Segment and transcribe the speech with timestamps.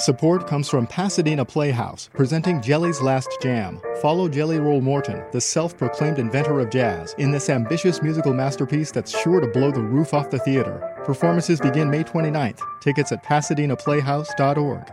[0.00, 3.78] Support comes from Pasadena Playhouse, presenting Jelly's Last Jam.
[4.00, 8.90] Follow Jelly Roll Morton, the self proclaimed inventor of jazz, in this ambitious musical masterpiece
[8.90, 10.80] that's sure to blow the roof off the theater.
[11.04, 12.60] Performances begin May 29th.
[12.80, 14.90] Tickets at pasadenaplayhouse.org.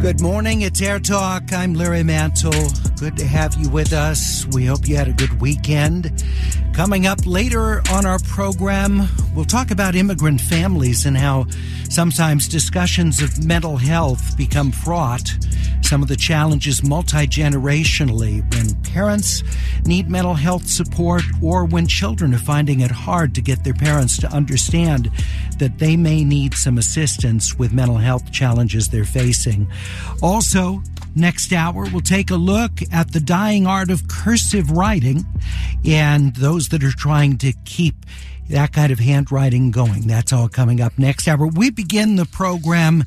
[0.00, 1.52] Good morning, it's Air Talk.
[1.52, 2.85] I'm Larry Mantle.
[2.96, 4.46] Good to have you with us.
[4.52, 6.24] We hope you had a good weekend.
[6.72, 11.46] Coming up later on our program, we'll talk about immigrant families and how
[11.90, 15.36] sometimes discussions of mental health become fraught.
[15.82, 19.42] Some of the challenges multi generationally when parents
[19.84, 24.16] need mental health support or when children are finding it hard to get their parents
[24.18, 25.10] to understand
[25.58, 29.70] that they may need some assistance with mental health challenges they're facing.
[30.22, 30.82] Also,
[31.18, 35.24] Next hour, we'll take a look at the dying art of cursive writing
[35.82, 37.94] and those that are trying to keep
[38.50, 40.06] that kind of handwriting going.
[40.06, 41.46] That's all coming up next hour.
[41.46, 43.02] We begin the program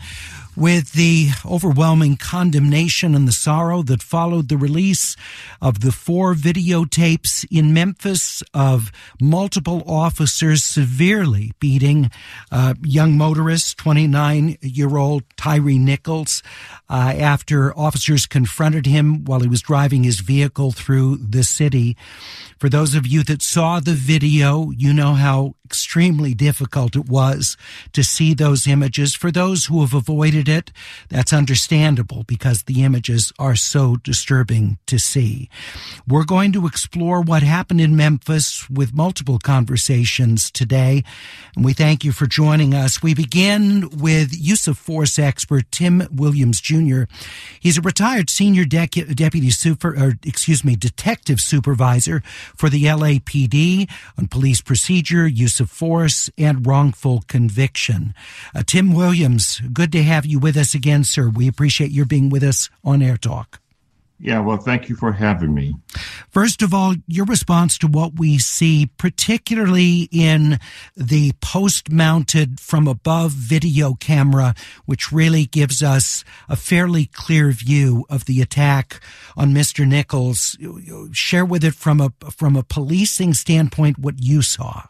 [0.56, 5.16] with the overwhelming condemnation and the sorrow that followed the release
[5.62, 12.12] of the four videotapes in Memphis of multiple officers severely beating
[12.52, 16.44] uh, young motorist, 29 year old Tyre Nichols,
[16.90, 21.96] uh, after officers confronted him while he was driving his vehicle through the city.
[22.58, 27.56] For those of you that saw the video, you know how extremely difficult it was
[27.94, 29.14] to see those images.
[29.14, 30.72] For those who have avoided it,
[31.10, 35.48] that's understandable because the images are so disturbing to see.
[36.08, 41.04] We're going to explore what happened in Memphis with multiple conversations today,
[41.56, 43.04] and we thank you for joining us.
[43.04, 46.79] We begin with use of force expert Tim Williams Jr.
[47.60, 52.22] He's a retired senior de- deputy super, or excuse me, detective supervisor
[52.56, 58.14] for the LAPD on police procedure, use of force, and wrongful conviction.
[58.54, 61.30] Uh, Tim Williams, good to have you with us again, sir.
[61.30, 63.60] We appreciate your being with us on Air Talk.
[64.22, 65.76] Yeah, well, thank you for having me.
[66.30, 70.60] First of all, your response to what we see, particularly in
[70.98, 78.06] the post mounted from above video camera, which really gives us a fairly clear view
[78.10, 79.00] of the attack
[79.38, 79.88] on Mr.
[79.88, 80.58] Nichols.
[81.14, 84.84] Share with it from a, from a policing standpoint what you saw.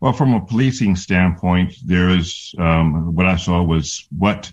[0.00, 4.50] Well, from a policing standpoint, there is um, what I saw was what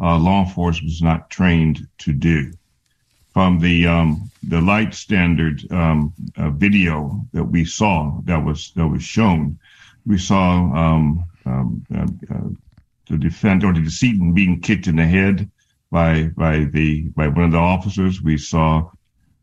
[0.00, 2.52] uh, law enforcement was not trained to do
[3.40, 8.86] from the um, the light standard um, uh, video that we saw that was that
[8.86, 9.58] was shown,
[10.04, 10.46] we saw
[10.82, 12.48] um, um uh, uh,
[13.08, 15.50] the defendant or the decedent being kicked in the head
[15.90, 18.20] by by the by one of the officers.
[18.20, 18.90] We saw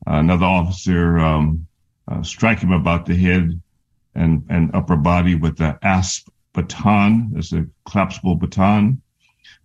[0.06, 1.66] another officer um,
[2.08, 3.59] uh, strike him about the head
[4.14, 9.02] and and upper body with the asp baton, as a collapsible baton.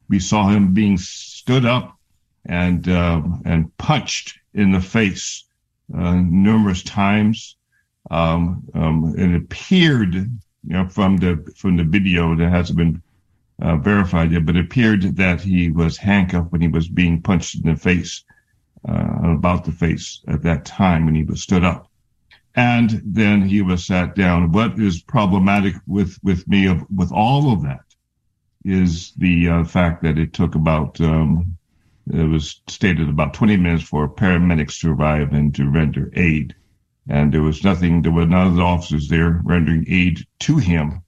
[0.09, 1.99] We saw him being stood up
[2.47, 5.45] and uh, and punched in the face
[5.97, 7.57] uh, numerous times.
[8.11, 10.29] Um, um, it appeared, you
[10.65, 13.03] know, from the from the video that hasn't been
[13.61, 17.55] uh, verified yet, but it appeared that he was handcuffed when he was being punched
[17.55, 18.25] in the face,
[18.89, 21.89] uh, about the face at that time when he was stood up,
[22.57, 24.51] and then he was sat down.
[24.51, 27.85] What is problematic with with me of with all of that
[28.65, 31.57] is the uh, fact that it took about um,
[32.13, 36.55] it was stated about 20 minutes for paramedics to arrive and to render aid.
[37.09, 41.03] And there was nothing, there were none of the officers there rendering aid to him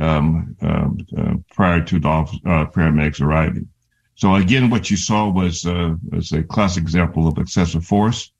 [0.00, 3.68] um, uh, uh, prior to the office, uh, paramedics arriving.
[4.14, 8.32] So again, what you saw was, uh, was a classic example of excessive force,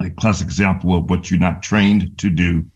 [0.00, 2.66] a classic example of what you're not trained to do.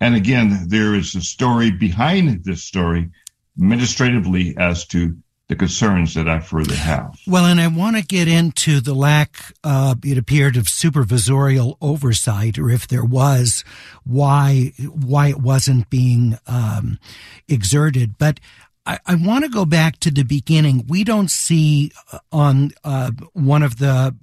[0.00, 3.10] And again, there is a story behind this story
[3.58, 5.16] administratively as to
[5.50, 7.18] the concerns that I further have.
[7.26, 12.56] Well, and I want to get into the lack, uh, it appeared, of supervisorial oversight,
[12.56, 13.64] or if there was,
[14.04, 17.00] why why it wasn't being um,
[17.48, 18.16] exerted.
[18.16, 18.38] But
[18.86, 20.86] I, I want to go back to the beginning.
[20.88, 24.14] We don't see uh, on uh, one of the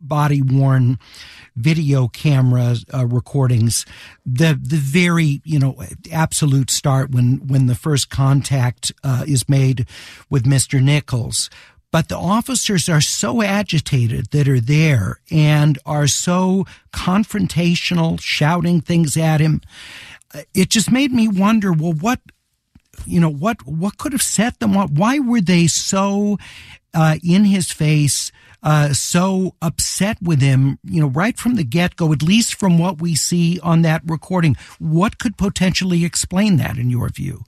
[0.00, 0.98] body worn
[1.56, 3.86] video camera uh, recordings
[4.26, 9.86] the the very you know absolute start when when the first contact uh, is made
[10.28, 10.82] with Mr.
[10.82, 11.50] Nichols.
[11.92, 19.16] but the officers are so agitated that are there and are so confrontational, shouting things
[19.16, 19.60] at him.
[20.54, 22.20] It just made me wonder, well, what,
[23.06, 24.90] you know, what, what could have set them up?
[24.90, 26.38] Why were they so,
[26.94, 28.32] uh, in his face,
[28.62, 32.78] uh, so upset with him, you know, right from the get go, at least from
[32.78, 34.56] what we see on that recording?
[34.78, 37.44] What could potentially explain that in your view?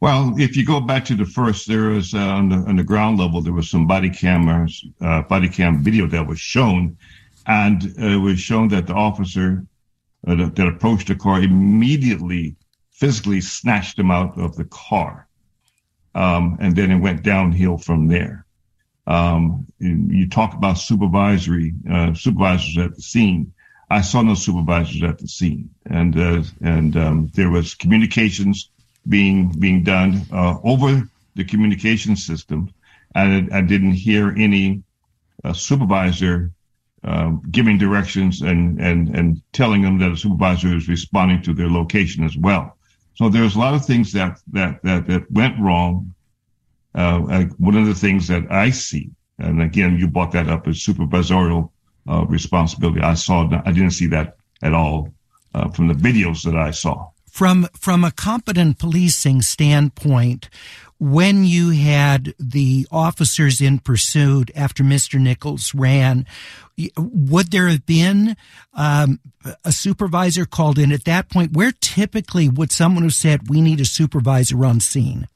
[0.00, 2.84] Well, if you go back to the first, there was uh, on, the, on the
[2.84, 6.96] ground level, there was some body cameras, uh, body cam video that was shown,
[7.46, 9.64] and uh, it was shown that the officer
[10.26, 12.56] uh, that, that, approached the car immediately
[12.96, 15.28] physically snatched him out of the car,
[16.14, 18.46] um, and then it went downhill from there.
[19.06, 23.52] Um, you talk about supervisory uh, supervisors at the scene.
[23.88, 28.70] I saw no supervisors at the scene, and uh, and um, there was communications
[29.08, 32.72] being being done uh, over the communication system,
[33.14, 34.82] and I, didn't hear any
[35.44, 36.50] uh, supervisor
[37.04, 41.70] um, giving directions and and and telling them that a supervisor is responding to their
[41.70, 42.76] location as well.
[43.16, 46.14] So there's a lot of things that that that, that went wrong.
[46.94, 50.76] Uh, one of the things that I see, and again, you brought that up as
[50.76, 51.70] supervisorial
[52.08, 53.00] uh, responsibility.
[53.00, 55.10] I saw I didn't see that at all
[55.54, 60.48] uh, from the videos that I saw from from a competent policing standpoint,
[60.98, 65.20] when you had the officers in pursuit after Mr.
[65.20, 66.26] Nichols ran,
[66.96, 68.36] would there have been
[68.74, 69.20] um,
[69.64, 71.52] a supervisor called in at that point?
[71.52, 75.28] Where typically would someone have said, "We need a supervisor on scene"?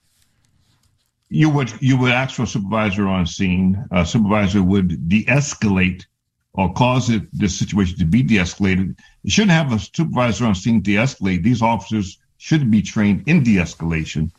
[1.28, 3.84] You would you would ask for a supervisor on scene.
[3.90, 6.04] A supervisor would de-escalate
[6.52, 8.98] or cause it, situation to be de-escalated.
[9.22, 11.42] You shouldn't have a supervisor on scene de-escalate.
[11.42, 14.30] These officers should be trained in de-escalation.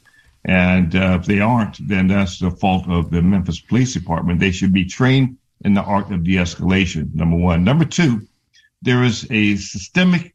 [0.46, 4.40] And uh, if they aren't, then that's the fault of the Memphis Police Department.
[4.40, 7.64] They should be trained in the art of de-escalation, number one.
[7.64, 8.28] Number two,
[8.82, 10.34] there is a systemic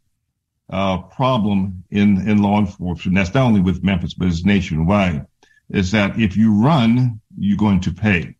[0.70, 3.16] uh, problem in, in law enforcement.
[3.16, 5.26] That's not only with Memphis, but it's nationwide.
[5.70, 8.36] Is that if you run, you're going to pay.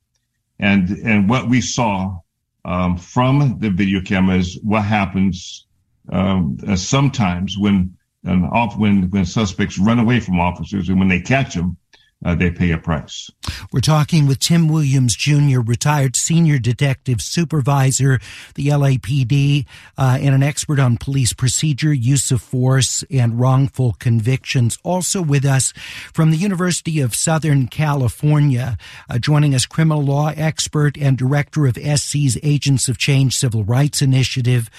[0.61, 2.19] And, and what we saw
[2.65, 5.67] um, from the video cameras what happens
[6.11, 7.96] um, uh, sometimes when
[8.27, 11.77] off when when suspects run away from officers and when they catch them
[12.25, 13.31] uh, they pay a price.
[13.73, 18.19] We're talking with Tim Williams Jr., retired senior detective supervisor,
[18.55, 19.67] the LAPD,
[19.99, 24.79] uh, and an expert on police procedure, use of force, and wrongful convictions.
[24.83, 25.73] Also with us
[26.13, 28.79] from the University of Southern California,
[29.11, 34.01] uh, joining us, criminal law expert and director of SC's Agents of Change Civil Rights
[34.01, 34.71] Initiative.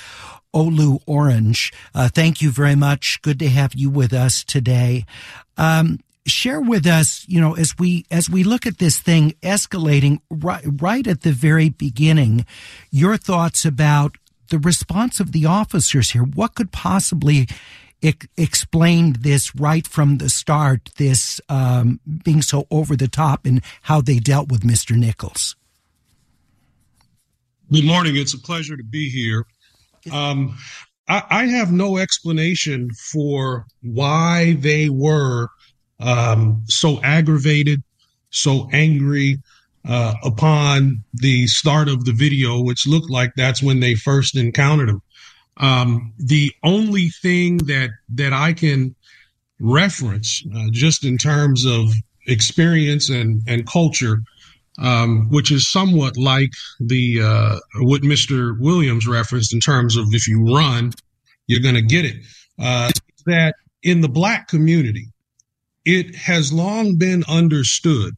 [0.53, 1.71] Olu Orange.
[1.93, 3.21] Uh, thank you very much.
[3.21, 5.05] Good to have you with us today.
[5.57, 10.19] Um, share with us, you know, as we as we look at this thing escalating
[10.29, 12.45] right, right at the very beginning,
[12.91, 14.17] your thoughts about
[14.49, 16.23] the response of the officers here.
[16.23, 17.47] What could possibly
[18.01, 20.89] explain this right from the start?
[20.97, 25.55] This um, being so over the top and how they dealt with Mister Nichols.
[27.71, 28.15] Good morning.
[28.15, 29.45] It's a pleasure to be here.
[30.11, 30.57] Um,
[31.07, 35.49] I, I have no explanation for why they were
[35.99, 37.81] um, so aggravated,
[38.29, 39.39] so angry
[39.87, 44.89] uh, upon the start of the video, which looked like that's when they first encountered
[44.89, 45.01] him.
[45.57, 48.95] Um, the only thing that that I can
[49.59, 51.91] reference, uh, just in terms of
[52.27, 54.21] experience and and culture,
[54.77, 58.59] um, which is somewhat like the uh, what Mr.
[58.59, 60.91] Williams referenced in terms of if you run,
[61.47, 62.17] you're going to get it.
[62.59, 62.91] Uh,
[63.25, 65.07] that in the black community,
[65.85, 68.15] it has long been understood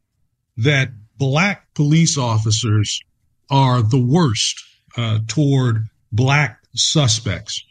[0.58, 3.02] that black police officers
[3.50, 4.64] are the worst
[4.98, 7.64] uh, toward black suspects.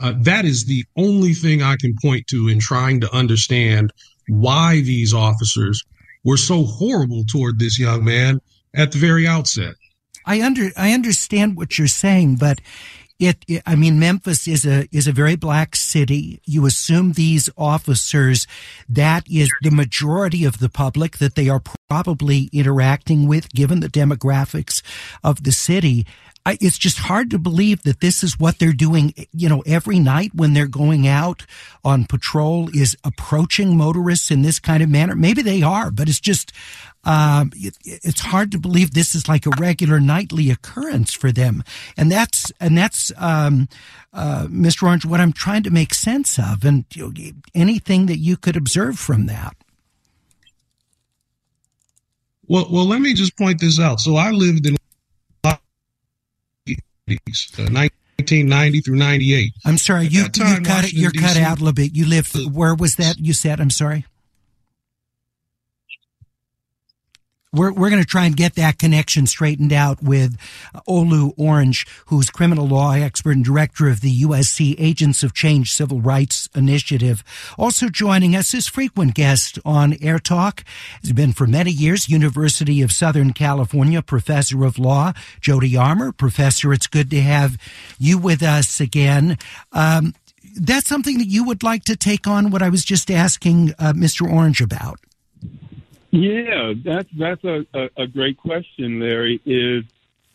[0.00, 3.92] Uh, that is the only thing I can point to in trying to understand
[4.28, 5.82] why these officers
[6.24, 8.40] were so horrible toward this young man
[8.74, 9.74] at the very outset.
[10.24, 12.60] I under I understand what you're saying, but
[13.22, 16.40] it, it, I mean, Memphis is a, is a very black city.
[16.44, 18.48] You assume these officers,
[18.88, 23.88] that is the majority of the public that they are probably interacting with, given the
[23.88, 24.82] demographics
[25.22, 26.04] of the city.
[26.44, 30.00] I, it's just hard to believe that this is what they're doing, you know, every
[30.00, 31.46] night when they're going out
[31.84, 35.14] on patrol is approaching motorists in this kind of manner.
[35.14, 36.52] Maybe they are, but it's just,
[37.04, 41.62] um, it, it's hard to believe this is like a regular nightly occurrence for them.
[41.96, 43.68] And that's, and that's, um,
[44.12, 44.82] uh, Mr.
[44.84, 48.56] Orange, what I'm trying to make sense of and you know, anything that you could
[48.56, 49.56] observe from that.
[52.48, 54.00] Well, well, let me just point this out.
[54.00, 54.76] So I lived in
[57.06, 59.52] 1990 uh, through 98.
[59.64, 61.94] I'm sorry, you, you cut, you're cut out a little bit.
[61.94, 63.60] You lived, uh, where was that you said?
[63.60, 64.06] I'm sorry.
[67.52, 70.38] We're, we're going to try and get that connection straightened out with
[70.88, 76.00] Olu Orange, who's criminal law expert and director of the USC Agents of Change Civil
[76.00, 77.22] Rights Initiative.
[77.58, 80.64] Also joining us is frequent guest on Air Talk.
[81.02, 86.12] He's been for many years University of Southern California professor of law, Jody Armour.
[86.12, 87.58] Professor, it's good to have
[87.98, 89.36] you with us again.
[89.72, 90.14] Um,
[90.56, 93.92] that's something that you would like to take on what I was just asking uh,
[93.92, 94.30] Mr.
[94.30, 94.98] Orange about.
[96.12, 99.40] Yeah, that's that's a, a, a great question, Larry.
[99.46, 99.84] Is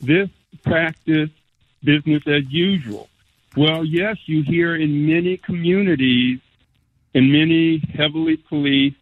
[0.02, 0.28] this
[0.64, 1.30] practice
[1.84, 3.08] business as usual?
[3.56, 6.40] Well, yes, you hear in many communities,
[7.14, 8.98] in many heavily policed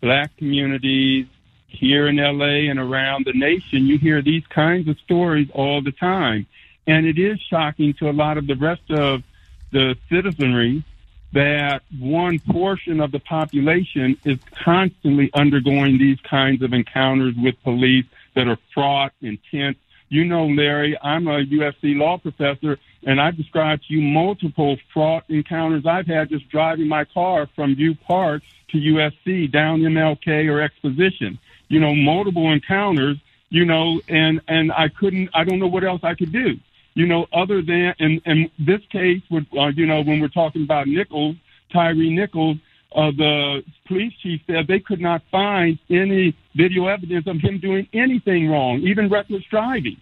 [0.00, 1.26] black communities
[1.68, 5.92] here in LA and around the nation, you hear these kinds of stories all the
[5.92, 6.46] time.
[6.88, 9.22] And it is shocking to a lot of the rest of
[9.72, 10.84] the citizenry
[11.36, 18.06] that one portion of the population is constantly undergoing these kinds of encounters with police
[18.34, 19.76] that are fraught, intense.
[20.08, 25.24] You know, Larry, I'm a USC law professor, and I've described to you multiple fraught
[25.28, 30.62] encounters I've had just driving my car from U Park to USC down MLK or
[30.62, 31.38] Exposition.
[31.68, 33.18] You know, multiple encounters.
[33.50, 35.30] You know, and and I couldn't.
[35.34, 36.58] I don't know what else I could do
[36.96, 40.62] you know, other than, in, in this case, with, uh, you know, when we're talking
[40.62, 41.36] about Nichols,
[41.70, 42.56] Tyre Nichols,
[42.94, 47.86] uh, the police chief said they could not find any video evidence of him doing
[47.92, 49.98] anything wrong, even reckless driving.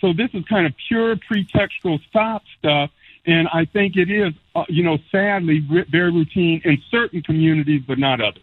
[0.00, 2.90] So this is kind of pure pretextual stop stuff.
[3.26, 5.58] And I think it is, uh, you know, sadly
[5.90, 8.42] very routine in certain communities, but not others.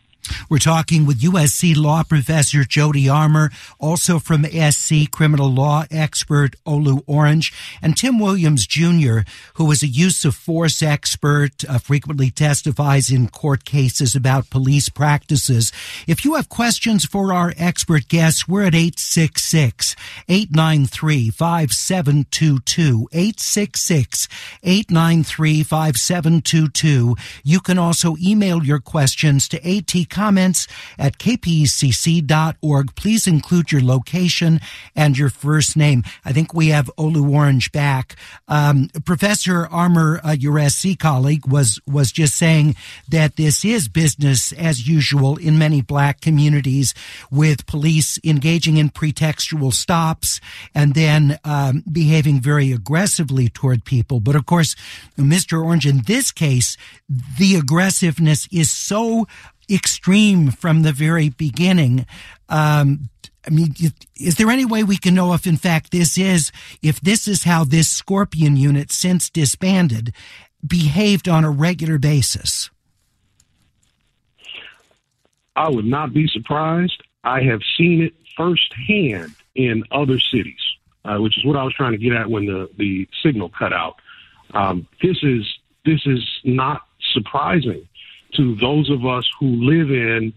[0.49, 7.03] We're talking with USC law professor Jody Armour, also from SC criminal law expert Olu
[7.07, 9.19] Orange, and Tim Williams Jr.,
[9.55, 14.89] who is a use of force expert, uh, frequently testifies in court cases about police
[14.89, 15.71] practices.
[16.07, 19.95] If you have questions for our expert guests, we're at 866
[20.27, 23.09] 893 5722.
[23.11, 24.27] 866
[24.63, 27.15] 893 5722.
[27.43, 30.65] You can also email your questions to AT comments
[30.97, 32.95] at kpcc.org.
[32.95, 34.61] Please include your location
[34.95, 36.03] and your first name.
[36.23, 38.15] I think we have Olu Orange back.
[38.47, 42.75] Um, Professor Armour, uh, your SC colleague, was was just saying
[43.09, 46.93] that this is business as usual in many black communities,
[47.29, 50.39] with police engaging in pretextual stops
[50.73, 54.21] and then um, behaving very aggressively toward people.
[54.21, 54.75] But of course,
[55.17, 55.63] Mr.
[55.63, 56.77] Orange, in this case,
[57.37, 59.27] the aggressiveness is so
[59.69, 62.05] extreme from the very beginning.
[62.49, 63.09] Um,
[63.45, 63.75] I mean,
[64.15, 67.43] is there any way we can know if, in fact, this is, if this is
[67.43, 70.13] how this Scorpion unit, since disbanded,
[70.65, 72.69] behaved on a regular basis?
[75.55, 77.01] I would not be surprised.
[77.23, 80.59] I have seen it firsthand in other cities,
[81.05, 83.73] uh, which is what I was trying to get at when the, the signal cut
[83.73, 83.95] out.
[84.53, 85.45] Um, this is
[85.85, 86.81] this is not
[87.13, 87.87] surprising
[88.37, 90.33] to those of us who live in,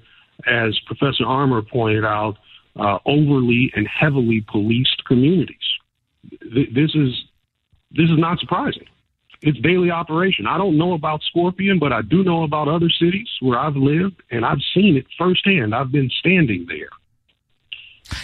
[0.47, 2.37] as Professor Armour pointed out,
[2.77, 5.57] uh, overly and heavily policed communities.
[6.41, 7.25] Th- this is
[7.91, 8.87] this is not surprising.
[9.41, 10.47] It's daily operation.
[10.47, 14.21] I don't know about Scorpion, but I do know about other cities where I've lived
[14.31, 15.75] and I've seen it firsthand.
[15.75, 16.91] I've been standing there.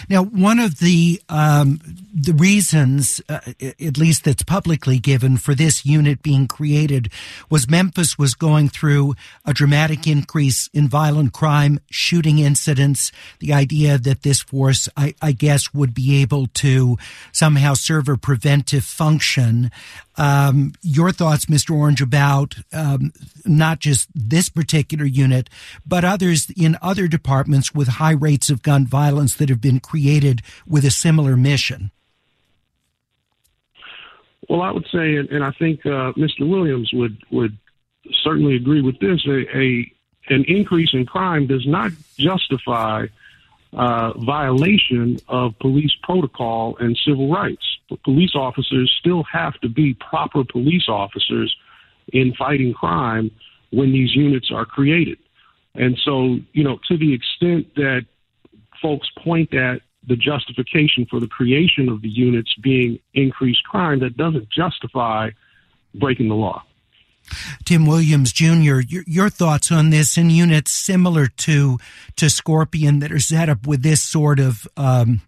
[0.09, 1.79] Now, one of the um,
[2.13, 7.09] the reasons, uh, at least that's publicly given, for this unit being created
[7.49, 9.15] was Memphis was going through
[9.45, 13.11] a dramatic increase in violent crime, shooting incidents.
[13.39, 16.97] The idea that this force, I, I guess, would be able to
[17.31, 19.71] somehow serve a preventive function.
[20.17, 21.75] Um, your thoughts, Mr.
[21.75, 23.11] Orange, about um,
[23.43, 25.49] not just this particular unit,
[25.85, 30.41] but others in other departments with high rates of gun violence that have been created
[30.67, 31.91] with a similar mission?
[34.49, 36.47] Well, I would say, and, I think uh, Mr.
[36.47, 37.57] Williams would would
[38.23, 39.25] certainly agree with this.
[39.27, 39.91] A, a
[40.27, 43.07] an increase in crime does not justify
[43.73, 47.65] uh, violation of police protocol and civil rights.
[47.89, 51.55] But police officers still have to be proper police officers
[52.13, 53.31] in fighting crime
[53.71, 55.17] when these units are created.
[55.75, 58.05] And so, you know, to the extent that
[58.81, 64.17] folks point at the justification for the creation of the units being increased crime, that
[64.17, 65.29] doesn't justify
[65.93, 66.63] breaking the law.
[67.63, 71.79] Tim Williams Jr., your, your, thoughts on this in units similar to
[72.17, 75.21] to Scorpion that are set up with this sort of, um,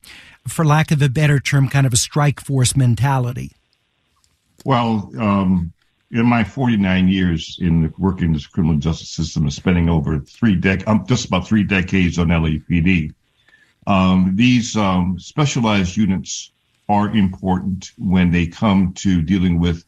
[0.47, 3.51] for lack of a better term, kind of a strike force mentality?
[4.63, 5.73] Well, um,
[6.11, 10.59] in my 49 years in working in the criminal justice system and spending over three
[10.59, 13.13] dec, um, just about three decades on LAPD,
[13.87, 16.51] um, these um, specialized units
[16.89, 19.85] are important when they come to dealing with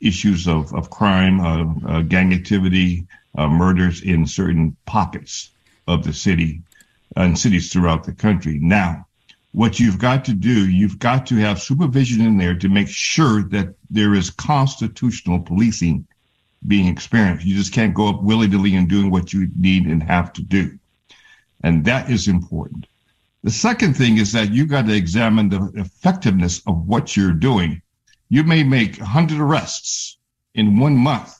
[0.00, 5.50] issues of, of crime, uh, uh, gang activity, uh, murders in certain pockets
[5.86, 6.62] of the city
[7.14, 8.58] and cities throughout the country.
[8.58, 9.06] Now,
[9.52, 13.42] what you've got to do, you've got to have supervision in there to make sure
[13.44, 16.06] that there is constitutional policing
[16.66, 17.46] being experienced.
[17.46, 20.42] You just can't go up willy nilly and doing what you need and have to
[20.42, 20.78] do.
[21.62, 22.86] And that is important.
[23.46, 27.80] The second thing is that you got to examine the effectiveness of what you're doing
[28.28, 30.18] you may make 100 arrests
[30.56, 31.32] in one month,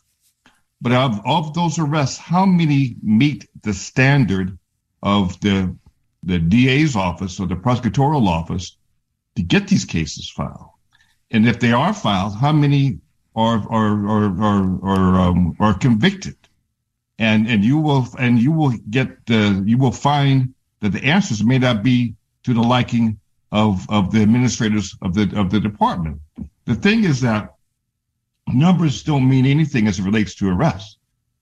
[0.80, 4.56] but of, of those arrests, how many meet the standard
[5.02, 5.76] of the,
[6.22, 8.76] the DA's office or the prosecutorial office
[9.34, 10.70] to get these cases filed?
[11.32, 13.00] And if they are filed, how many
[13.34, 16.36] are, are, are, are, are, um, are convicted?
[17.18, 20.54] And, and you will, and you will get the, you will find
[20.86, 22.14] that the answers may not be
[22.44, 23.18] to the liking
[23.50, 26.20] of, the administrators of the, of the department.
[26.64, 27.54] The thing is that
[28.46, 30.98] numbers don't mean anything as it relates to arrests.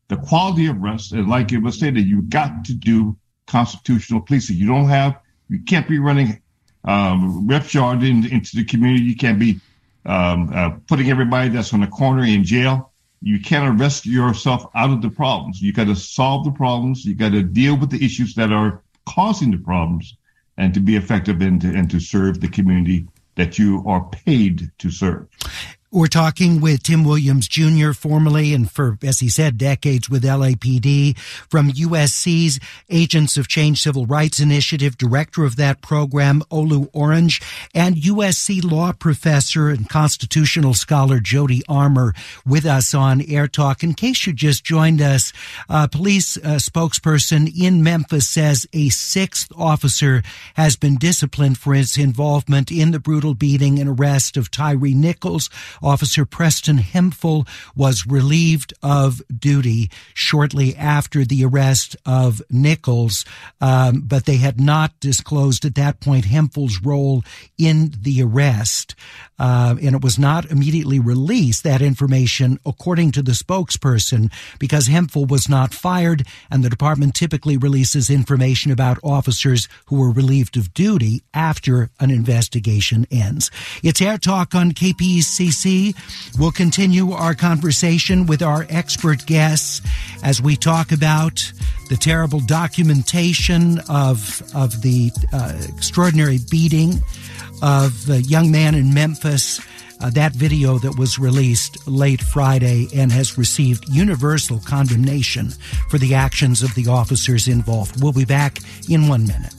[0.09, 4.57] The quality of arrests, and like it was stated, you've got to do constitutional policing.
[4.57, 5.21] You don't have,
[5.51, 6.41] you can't be running
[6.85, 9.05] um, roughshod in, into the community.
[9.05, 9.61] You can't be
[10.07, 12.93] um, uh, putting everybody that's on the corner in jail.
[13.21, 15.61] You can't arrest yourself out of the problems.
[15.61, 17.05] You got to solve the problems.
[17.05, 20.17] You got to deal with the issues that are causing the problems,
[20.57, 24.71] and to be effective and to, and to serve the community that you are paid
[24.79, 25.27] to serve.
[25.95, 31.17] We're talking with Tim Williams Jr., formerly and for, as he said, decades with LAPD,
[31.49, 32.59] from USC's
[32.91, 37.41] Agents of Change Civil Rights Initiative, director of that program, Olu Orange,
[37.73, 42.13] and USC law professor and constitutional scholar Jody Armour
[42.45, 43.85] with us on Air Talk.
[43.85, 45.33] In case you just joined us,
[45.69, 51.97] a police uh, spokesperson in Memphis says a sixth officer has been disciplined for his
[51.97, 55.49] involvement in the brutal beating and arrest of Tyre Nichols
[55.85, 63.25] Officer Preston Hemphill was relieved of duty shortly after the arrest of Nichols,
[63.61, 67.23] um, but they had not disclosed at that point Hemphill's role
[67.59, 68.95] in the arrest.
[69.39, 75.27] Uh, and it was not immediately released, that information, according to the spokesperson, because Hemphill
[75.27, 80.73] was not fired, and the department typically releases information about officers who were relieved of
[80.73, 83.51] duty after an investigation ends.
[83.83, 85.74] It's Air Talk on KPCC
[86.39, 89.81] We'll continue our conversation with our expert guests
[90.23, 91.53] as we talk about
[91.89, 97.03] the terrible documentation of, of the uh, extraordinary beating
[97.63, 99.61] of the young man in Memphis.
[100.01, 105.51] Uh, that video that was released late Friday and has received universal condemnation
[105.89, 108.03] for the actions of the officers involved.
[108.03, 108.59] We'll be back
[108.89, 109.55] in one minute.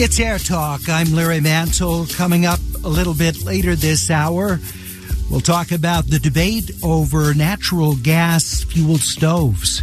[0.00, 0.88] It's Air Talk.
[0.88, 2.06] I'm Larry Mantle.
[2.06, 4.60] Coming up a little bit later this hour,
[5.28, 9.82] we'll talk about the debate over natural gas fueled stoves.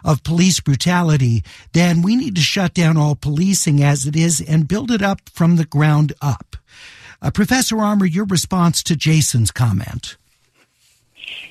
[0.04, 4.68] of police brutality, then we need to shut down all policing as it is and
[4.68, 6.56] build it up from the ground up.
[7.22, 10.18] Uh, Professor Armour, your response to Jason's comment.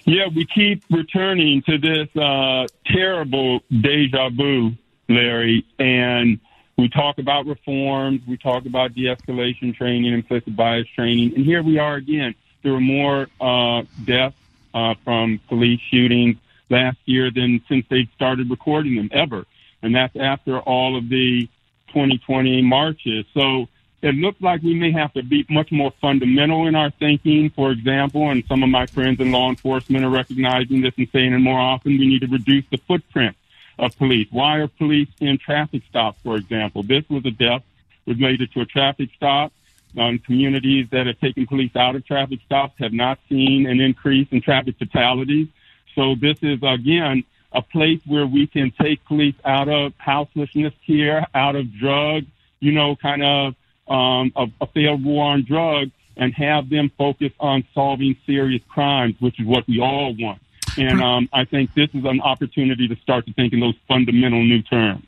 [0.04, 4.72] Yeah, we keep returning to this uh, terrible deja vu,
[5.08, 6.38] Larry, and
[6.78, 11.78] we talk about reforms, we talk about de-escalation training, implicit bias training, and here we
[11.78, 12.34] are again.
[12.62, 14.36] There are more uh, deaths
[14.74, 16.36] uh, from police shootings
[16.68, 19.46] last year than since they started recording them ever,
[19.82, 21.48] and that's after all of the
[21.88, 23.24] 2020 marches.
[23.34, 23.68] So
[24.02, 27.70] it looks like we may have to be much more fundamental in our thinking, for
[27.70, 31.38] example, and some of my friends in law enforcement are recognizing this and saying it
[31.38, 33.36] more often, we need to reduce the footprint
[33.78, 34.28] of police.
[34.30, 36.82] Why are police in traffic stops, for example?
[36.82, 37.62] This was a death
[38.06, 39.52] related to a traffic stop.
[39.98, 44.28] Um, communities that have taken police out of traffic stops have not seen an increase
[44.30, 45.48] in traffic fatalities.
[45.96, 51.26] So this is, again, a place where we can take police out of houselessness here,
[51.34, 52.26] out of drugs,
[52.60, 53.54] you know, kind of
[53.88, 59.14] um, a, a failed war on drugs and have them focus on solving serious crimes,
[59.20, 60.40] which is what we all want.
[60.78, 64.42] And um, I think this is an opportunity to start to think in those fundamental
[64.42, 65.04] new terms.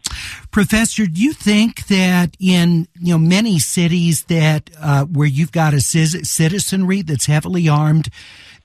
[0.51, 5.75] Professor, do you think that in you know many cities that uh, where you've got
[5.75, 8.09] a citizenry that's heavily armed,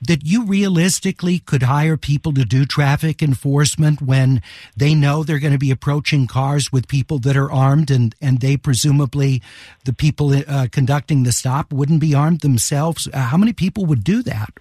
[0.07, 4.41] that you realistically could hire people to do traffic enforcement when
[4.75, 8.39] they know they're going to be approaching cars with people that are armed and, and
[8.39, 9.41] they presumably,
[9.85, 13.07] the people uh, conducting the stop wouldn't be armed themselves?
[13.13, 14.53] Uh, how many people would do that?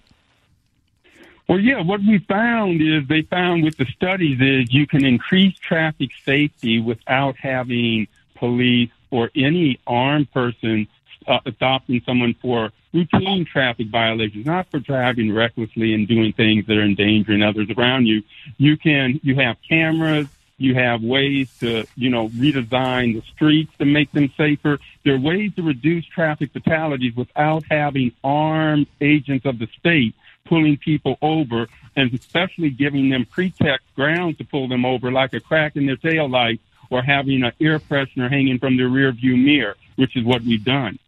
[1.47, 5.57] Well, yeah, what we found is they found with the studies is you can increase
[5.59, 10.87] traffic safety without having police or any armed person
[11.27, 16.77] uh, stopping someone for routine traffic violations, not for driving recklessly and doing things that
[16.77, 18.23] are endangering others around you.
[18.57, 23.85] You can, you have cameras, you have ways to, you know, redesign the streets to
[23.85, 24.79] make them safer.
[25.03, 30.77] There are ways to reduce traffic fatalities without having armed agents of the state pulling
[30.77, 35.75] people over and especially giving them pretext grounds to pull them over like a crack
[35.75, 36.59] in their tail light
[36.89, 40.63] or having an air freshener hanging from their rear view mirror, which is what we've
[40.63, 40.99] done.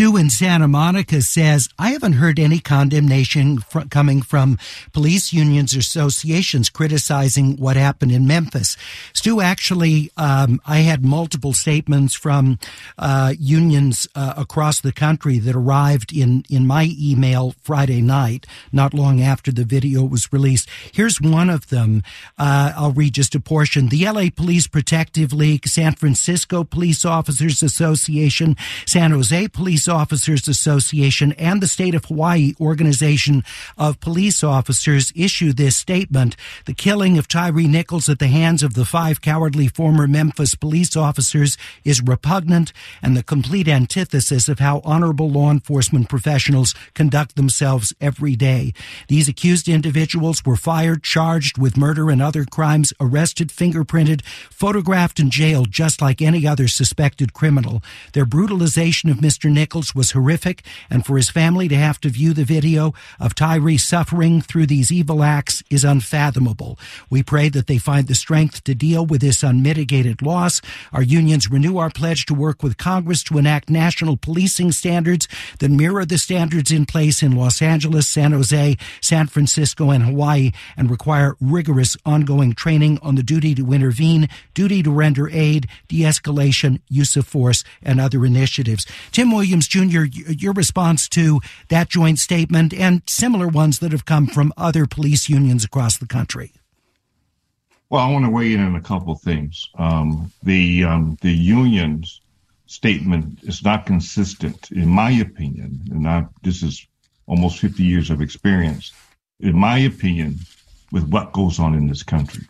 [0.00, 4.56] Stu in Santa Monica says, I haven't heard any condemnation fr- coming from
[4.94, 8.78] police unions or associations criticizing what happened in Memphis.
[9.12, 12.58] Stu, actually, um, I had multiple statements from
[12.96, 18.94] uh, unions uh, across the country that arrived in, in my email Friday night, not
[18.94, 20.66] long after the video was released.
[20.94, 22.02] Here's one of them.
[22.38, 23.88] Uh, I'll read just a portion.
[23.88, 31.32] The LA Police Protective League, San Francisco Police Officers Association, San Jose Police Officers Association
[31.32, 33.44] and the State of Hawaii Organization
[33.76, 36.36] of Police Officers issue this statement.
[36.64, 40.96] The killing of Tyre Nichols at the hands of the five cowardly former Memphis police
[40.96, 42.72] officers is repugnant
[43.02, 48.72] and the complete antithesis of how honorable law enforcement professionals conduct themselves every day.
[49.08, 55.30] These accused individuals were fired, charged with murder and other crimes, arrested, fingerprinted, photographed, and
[55.30, 57.82] jailed just like any other suspected criminal.
[58.12, 59.50] Their brutalization of Mr.
[59.50, 63.78] Nichols Was horrific, and for his family to have to view the video of Tyre
[63.78, 66.78] suffering through these evil acts is unfathomable.
[67.08, 70.60] We pray that they find the strength to deal with this unmitigated loss.
[70.92, 75.26] Our unions renew our pledge to work with Congress to enact national policing standards
[75.58, 80.52] that mirror the standards in place in Los Angeles, San Jose, San Francisco, and Hawaii,
[80.76, 86.02] and require rigorous ongoing training on the duty to intervene, duty to render aid, de
[86.02, 88.86] escalation, use of force, and other initiatives.
[89.12, 94.26] Tim Williams Jr., your response to that joint statement and similar ones that have come
[94.26, 96.52] from other police unions across the country.
[97.88, 99.68] Well, I want to weigh in on a couple of things.
[99.76, 102.20] Um, the um, the union's
[102.66, 106.86] statement is not consistent, in my opinion, and I, this is
[107.26, 108.92] almost 50 years of experience.
[109.40, 110.38] In my opinion,
[110.92, 112.44] with what goes on in this country.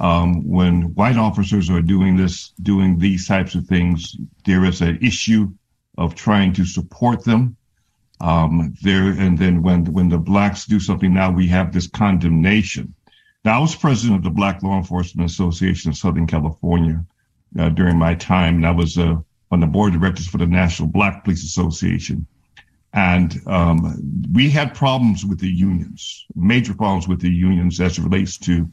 [0.00, 4.98] Um, when white officers are doing this, doing these types of things, there is an
[5.02, 5.52] issue
[5.98, 7.56] of trying to support them.
[8.20, 12.94] Um, there and then when when the blacks do something, now we have this condemnation.
[13.44, 17.04] Now I was president of the Black Law Enforcement Association of Southern California
[17.58, 19.16] uh, during my time, and I was uh,
[19.50, 22.26] on the board of directors for the National Black Police Association.
[22.92, 28.02] And um, we had problems with the unions, major problems with the unions as it
[28.02, 28.72] relates to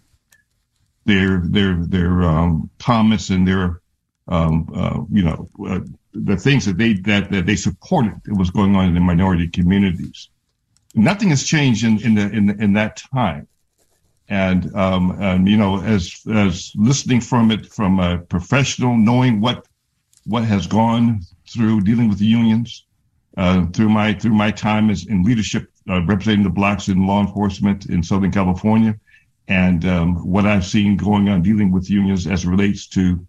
[1.05, 3.81] their their their um, comments and their
[4.27, 5.79] um, uh, you know uh,
[6.13, 9.47] the things that they that, that they supported that was going on in the minority
[9.47, 10.29] communities.
[10.95, 13.47] Nothing has changed in in the, in, in that time,
[14.29, 19.67] and um, you know as as listening from it from a professional, knowing what
[20.25, 22.85] what has gone through dealing with the unions,
[23.37, 27.21] uh, through my through my time as in leadership uh, representing the blacks in law
[27.21, 28.95] enforcement in Southern California,
[29.47, 33.25] and um, what I've seen going on dealing with unions as it relates to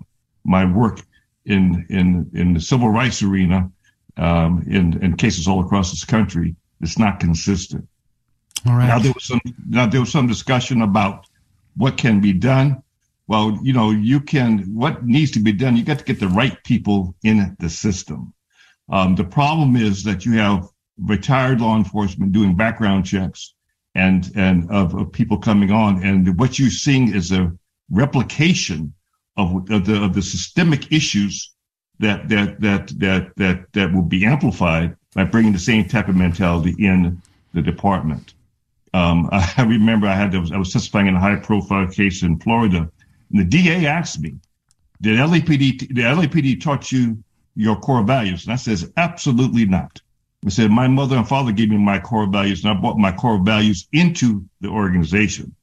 [0.47, 1.01] my work
[1.45, 3.71] in in in the civil rights arena
[4.17, 7.87] um, in in cases all across this country, it's not consistent.
[8.67, 8.89] All right.
[8.89, 11.27] Now there was some now there was some discussion about
[11.77, 12.83] what can be done.
[13.29, 15.77] Well, you know, you can what needs to be done.
[15.77, 18.33] You got to get the right people in the system.
[18.89, 23.55] Um, the problem is that you have retired law enforcement doing background checks
[23.95, 27.53] and and of, of people coming on, and what you're seeing is a
[27.91, 28.93] replication
[29.37, 31.53] of, of the of the systemic issues
[31.99, 36.17] that that that that that that will be amplified by bringing the same type of
[36.17, 37.21] mentality in
[37.55, 38.35] the department.
[38.95, 42.39] Um, I remember I had to, I was testifying in a high profile case in
[42.39, 42.91] Florida,
[43.31, 44.37] and the DA asked me,
[45.01, 47.23] "Did LAPD the LAPD taught you
[47.55, 50.01] your core values?" And I says, "Absolutely not."
[50.45, 53.13] I said, "My mother and father gave me my core values, and I brought my
[53.13, 55.56] core values into the organization."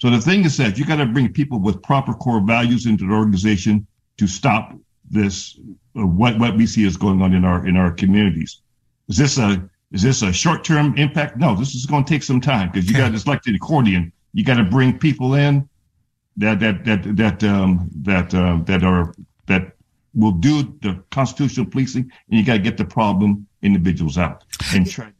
[0.00, 3.06] So the thing is that you got to bring people with proper core values into
[3.06, 3.86] the organization
[4.16, 4.74] to stop
[5.10, 5.58] this
[5.98, 8.62] uh, what what we see is going on in our in our communities.
[9.08, 11.36] Is this a is this a short term impact?
[11.36, 14.12] No, this is going to take some time because you got just like the accordion.
[14.32, 15.68] You got to bring people in
[16.36, 19.14] that that that that um, that uh, that are
[19.46, 19.72] that
[20.14, 24.88] will do the constitutional policing, and you got to get the problem individuals out and
[24.90, 25.12] try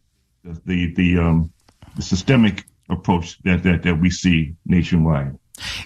[0.44, 1.52] the the, the um
[1.96, 5.38] the systemic approach that, that, that we see nationwide.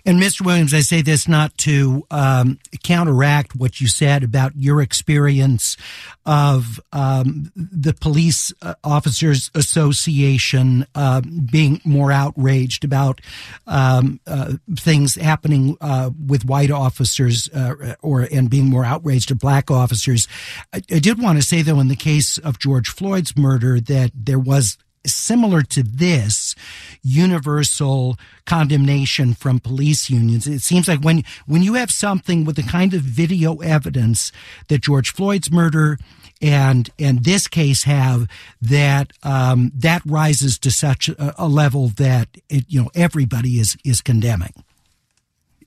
[0.05, 0.45] And Mr.
[0.45, 5.77] Williams, I say this not to um, counteract what you said about your experience
[6.27, 13.21] of um, the Police uh, Officers Association uh, being more outraged about
[13.67, 19.38] um, uh, things happening uh, with white officers uh, or and being more outraged at
[19.38, 20.29] black officers.
[20.73, 24.12] I, I did want to say, though, in the case of George Floyd's murder, that
[24.14, 26.55] there was similar to this
[27.03, 30.47] universal condemnation from police unions.
[30.47, 34.33] It seems like when, when you have something with the kind of video evidence
[34.69, 35.99] that George Floyd's murder
[36.43, 38.29] and and this case have
[38.61, 43.77] that um, that rises to such a, a level that it, you know everybody is
[43.85, 44.53] is condemning.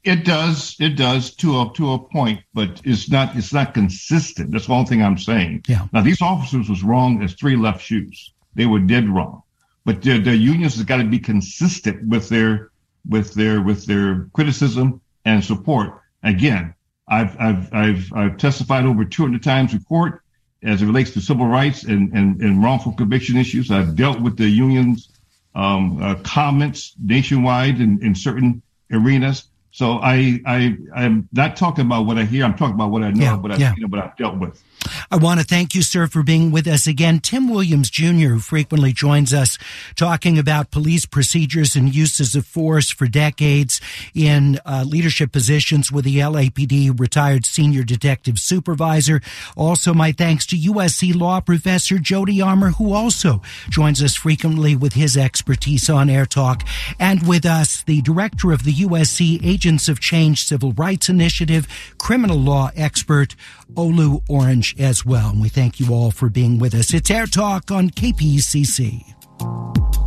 [0.04, 4.52] It does, it does to a to a point, but it's not it's not consistent.
[4.52, 5.64] That's the only thing I'm saying.
[5.68, 5.88] Yeah.
[5.92, 8.34] Now these officers was wrong as three left shoes.
[8.58, 9.44] They were dead wrong.
[9.86, 12.72] But the, the unions have got to be consistent with their
[13.08, 16.02] with their with their criticism and support.
[16.24, 16.74] Again,
[17.08, 20.22] I've I've I've I've testified over 200 times in court
[20.64, 23.72] as it relates to civil rights and and, and wrongful conviction issues.
[23.72, 25.10] I've dealt with the unions
[25.56, 29.46] um, uh, comments nationwide in, in certain arenas.
[29.72, 32.44] So I I I'm not talking about what I hear.
[32.44, 33.74] I'm talking about what I know, Yeah, what I've yeah.
[33.74, 34.62] seen, and what I've dealt with.
[35.10, 37.20] I want to thank you, sir, for being with us again.
[37.20, 39.58] Tim Williams Jr., who frequently joins us
[39.96, 43.80] talking about police procedures and uses of force for decades
[44.14, 49.22] in uh, leadership positions with the LAPD, retired senior detective supervisor.
[49.56, 54.94] Also, my thanks to USC law professor Jody Armour, who also joins us frequently with
[54.94, 56.64] his expertise on Air Talk.
[57.00, 62.38] And with us, the director of the USC Agents of Change Civil Rights Initiative, criminal
[62.38, 63.36] law expert,
[63.74, 65.30] Olu Orange as well.
[65.30, 66.94] And we thank you all for being with us.
[66.94, 70.07] It's Air Talk on KPCC.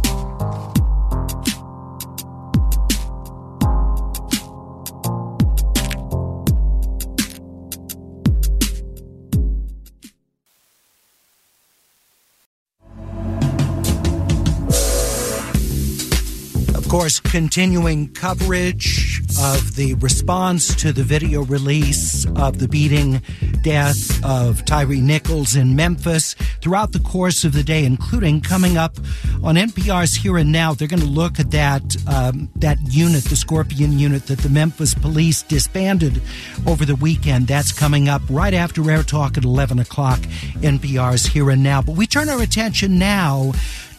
[17.01, 23.23] Course, continuing coverage of the response to the video release of the beating
[23.63, 28.99] death of Tyre Nichols in Memphis throughout the course of the day, including coming up
[29.43, 30.75] on NPR's Here and Now.
[30.75, 34.93] They're going to look at that um, that unit, the Scorpion unit that the Memphis
[34.93, 36.21] police disbanded
[36.67, 37.47] over the weekend.
[37.47, 40.19] That's coming up right after Air Talk at 11 o'clock.
[40.61, 41.81] NPR's Here and Now.
[41.81, 43.53] But we turn our attention now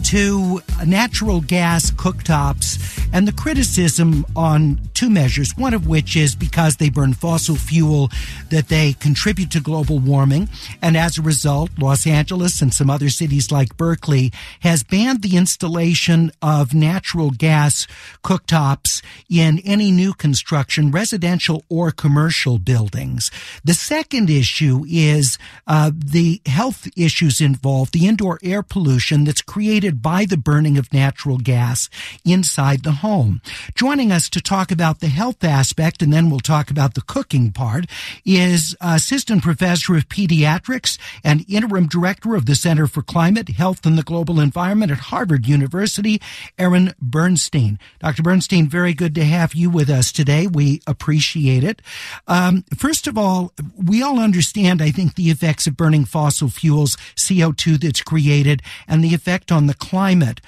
[0.06, 2.78] to natural gas cooktops
[3.14, 8.10] and the criticism on two measures, one of which is because they burn fossil fuel
[8.50, 10.48] that they contribute to global warming.
[10.82, 15.38] And as a result, Los Angeles and some other cities like Berkeley has banned the
[15.38, 17.88] installation of natural gas
[18.24, 23.32] cooktops in any new construction, residential or commercial buildings.
[23.64, 25.38] The second issue is
[25.68, 30.94] uh, the health issues involved, the indoor air pollution that's created by the burning of
[30.94, 31.90] natural gas
[32.24, 33.42] inside the home.
[33.76, 37.52] Joining us to talk about the health aspect, and then we'll talk about the cooking
[37.52, 37.86] part,
[38.26, 43.98] is Assistant Professor of Pediatrics and Interim Director of the Center for Climate, Health, and
[43.98, 46.22] the Global Environment at Harvard University,
[46.60, 47.80] Aaron Bernstein.
[48.00, 48.22] Dr.
[48.22, 50.48] Bernstein, very good to have you with us today.
[50.48, 51.82] We appreciate it.
[52.28, 56.98] Um, first of all, we all understand, I think, the effects of burning fossil fuels,
[57.16, 60.40] CO2 that's created, and the effect on the climate.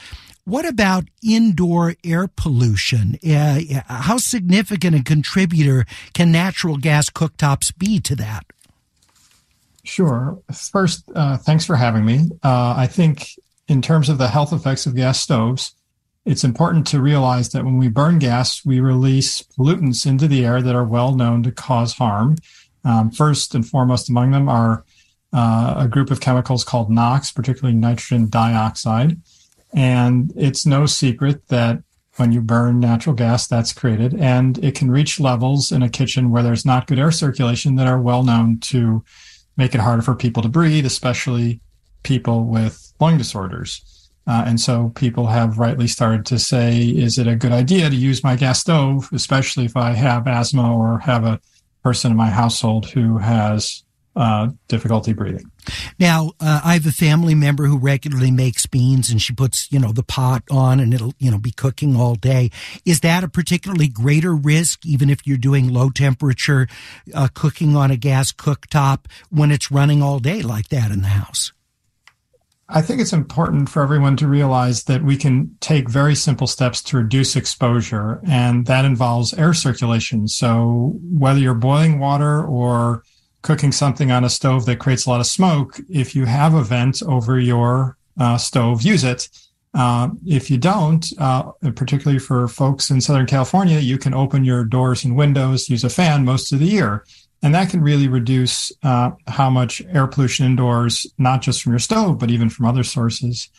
[0.46, 3.18] What about indoor air pollution?
[3.28, 8.46] Uh, how significant a contributor can natural gas cooktops be to that?
[9.84, 10.40] Sure.
[10.72, 12.30] First, uh, thanks for having me.
[12.42, 13.28] Uh, I think,
[13.68, 15.76] in terms of the health effects of gas stoves,
[16.26, 20.62] it's important to realize that when we burn gas, we release pollutants into the air
[20.62, 22.38] that are well known to cause harm.
[22.86, 24.84] Um, first and foremost among them are
[25.34, 29.20] uh, a group of chemicals called NOx, particularly nitrogen dioxide.
[29.74, 31.82] And it's no secret that
[32.18, 34.14] when you burn natural gas, that's created.
[34.14, 37.88] And it can reach levels in a kitchen where there's not good air circulation that
[37.88, 39.04] are well known to
[39.58, 41.60] make it harder for people to breathe, especially
[42.04, 44.12] people with lung disorders.
[44.26, 47.96] Uh, and so people have rightly started to say, is it a good idea to
[47.96, 51.42] use my gas stove, especially if I have asthma or have a
[51.84, 53.83] person in my household who has
[54.16, 55.50] uh, difficulty breathing?
[56.00, 59.80] Now, uh, I have a family member who regularly makes beans and she puts, you
[59.80, 62.52] know, the pot on and it'll, you know, be cooking all day.
[62.86, 66.68] Is that a particularly greater risk, even if you're doing low temperature
[67.14, 71.08] uh, cooking on a gas cooktop when it's running all day like that in the
[71.08, 71.52] house?
[72.70, 76.82] I think it's important for everyone to realize that we can take very simple steps
[76.84, 80.28] to reduce exposure, and that involves air circulation.
[80.28, 83.04] So, whether you're boiling water or
[83.44, 86.64] cooking something on a stove that creates a lot of smoke, if you have a
[86.64, 89.30] vent over your uh, stove, use it.
[89.76, 94.64] Uh, if you don't, uh, particularly for folks in Southern California, you can open your
[94.64, 97.06] doors and windows, use a fan most of the year.
[97.42, 101.80] And that can really reduce uh, how much air pollution indoors, not just from your
[101.80, 103.50] stove, but even from other sources.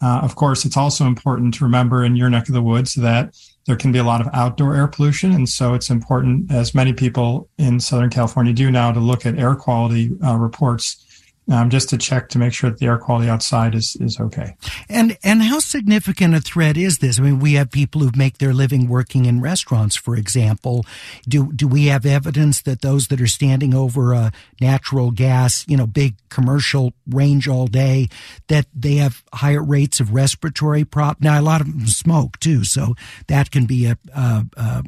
[0.00, 3.34] Uh, of course, it's also important to remember in your neck of the woods that
[3.66, 5.32] there can be a lot of outdoor air pollution.
[5.32, 9.38] And so it's important, as many people in Southern California do now, to look at
[9.38, 11.05] air quality uh, reports
[11.50, 14.56] um, just to check to make sure that the air quality outside is is okay.
[14.88, 17.18] And and how significant a threat is this?
[17.18, 20.84] I mean, we have people who make their living working in restaurants, for example.
[21.28, 25.76] Do do we have evidence that those that are standing over a natural gas, you
[25.76, 28.08] know, big commercial range all day,
[28.48, 31.20] that they have higher rates of respiratory prop?
[31.20, 32.94] Now, a lot of them smoke too, so
[33.28, 34.84] that can be a, a, a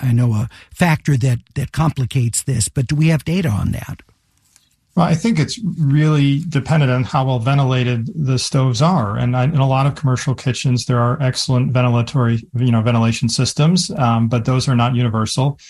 [0.00, 2.68] I know a factor that that complicates this.
[2.68, 4.02] But do we have data on that?
[4.98, 9.44] Well, I think it's really dependent on how well ventilated the stoves are, and I,
[9.44, 14.26] in a lot of commercial kitchens, there are excellent ventilatory, you know, ventilation systems, um,
[14.26, 15.60] but those are not universal,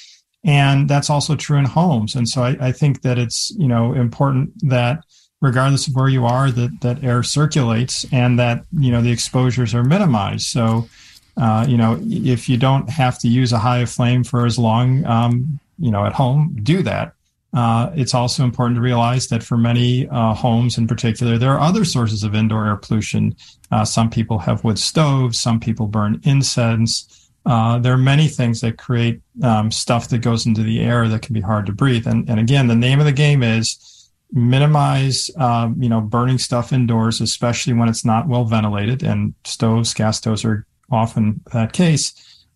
[0.44, 2.14] and that's also true in homes.
[2.14, 5.04] And so, I, I, think that it's you know important that
[5.42, 9.74] regardless of where you are, that that air circulates and that you know the exposures
[9.74, 10.46] are minimized.
[10.46, 10.88] So,
[11.36, 15.04] uh, you know, if you don't have to use a high flame for as long,
[15.04, 17.12] um, you know, at home, do that
[17.54, 21.60] uh, it's also important to realize that for many uh, homes in particular, there are
[21.60, 23.34] other sources of indoor air pollution.
[23.70, 27.30] Uh, some people have wood stoves, some people burn incense.
[27.46, 31.22] Uh, there are many things that create um, stuff that goes into the air that
[31.22, 32.06] can be hard to breathe.
[32.06, 36.72] And, and again, the name of the game is minimize, um, you know, burning stuff
[36.74, 39.02] indoors, especially when it's not well ventilated.
[39.02, 42.12] And stoves, gas stoves are often that case.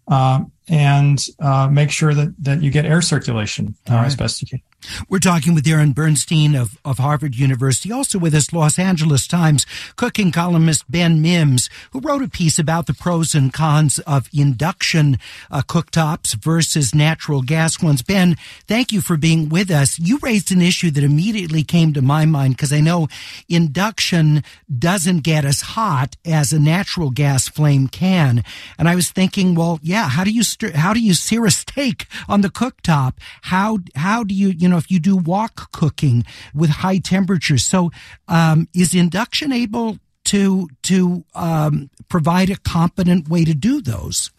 [0.07, 4.05] Uh, and uh, make sure that, that you get air circulation right.
[4.05, 4.61] as best you can.
[5.09, 7.92] We're talking with Aaron Bernstein of, of Harvard University.
[7.92, 9.66] Also with us, Los Angeles Times
[9.97, 15.18] cooking columnist Ben Mims, who wrote a piece about the pros and cons of induction
[15.51, 18.03] uh, cooktops versus natural gas ones.
[18.03, 19.99] Ben, thank you for being with us.
[19.99, 23.09] You raised an issue that immediately came to my mind because I know
[23.49, 24.42] induction
[24.79, 28.42] doesn't get as hot as a natural gas flame can.
[28.79, 31.51] And I was thinking, well, yeah, how do you, st- how do you sear a
[31.51, 33.14] steak on the cooktop?
[33.42, 36.24] How, how do you, you know, know, if you do wok cooking
[36.55, 37.64] with high temperatures.
[37.64, 37.90] So,
[38.28, 44.30] um, is induction able to to um, provide a competent way to do those?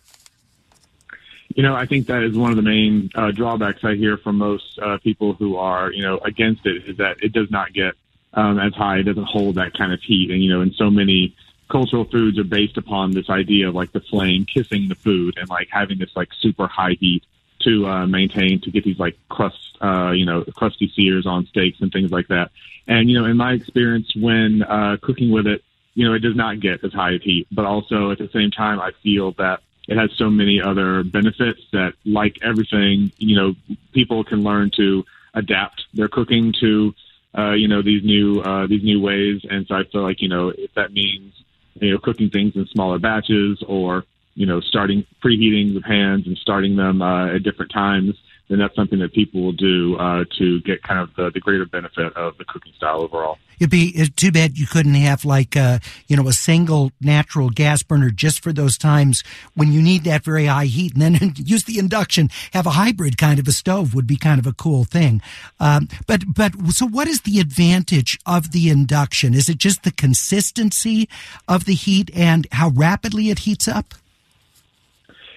[1.55, 4.38] You know, I think that is one of the main uh, drawbacks I hear from
[4.38, 7.93] most uh, people who are, you know, against it is that it does not get
[8.34, 8.97] um, as high.
[8.97, 10.32] It doesn't hold that kind of heat.
[10.32, 11.36] And, you know, in so many
[11.70, 15.47] cultural foods are based upon this idea of like the flame kissing the food and
[15.49, 17.24] like having this like super high heat
[17.64, 21.80] to uh, maintain to get these like crust, uh, you know, crusty sears on steaks
[21.82, 22.51] and things like that.
[22.88, 25.64] And, you know, in my experience when uh, cooking with it,
[25.95, 28.51] you know, it does not get as high a heat, but also at the same
[28.51, 33.55] time, I feel that it has so many other benefits that, like everything, you know,
[33.93, 36.95] people can learn to adapt their cooking to,
[37.38, 39.41] uh, you know, these new uh, these new ways.
[39.49, 41.34] And so I feel like, you know, if that means
[41.76, 44.05] you know cooking things in smaller batches or
[44.36, 48.16] you know starting preheating the pans and starting them uh, at different times
[48.50, 51.66] then that's something that people will do uh, to get kind of the, the, greater
[51.66, 53.38] benefit of the cooking style overall.
[53.60, 57.82] It'd be too bad you couldn't have like uh, you know a single natural gas
[57.84, 59.24] burner just for those times
[59.56, 62.30] when you need that very high heat, and then use the induction.
[62.52, 65.22] Have a hybrid kind of a stove would be kind of a cool thing.
[65.60, 69.34] Um, but but so what is the advantage of the induction?
[69.34, 71.08] Is it just the consistency
[71.48, 73.94] of the heat and how rapidly it heats up?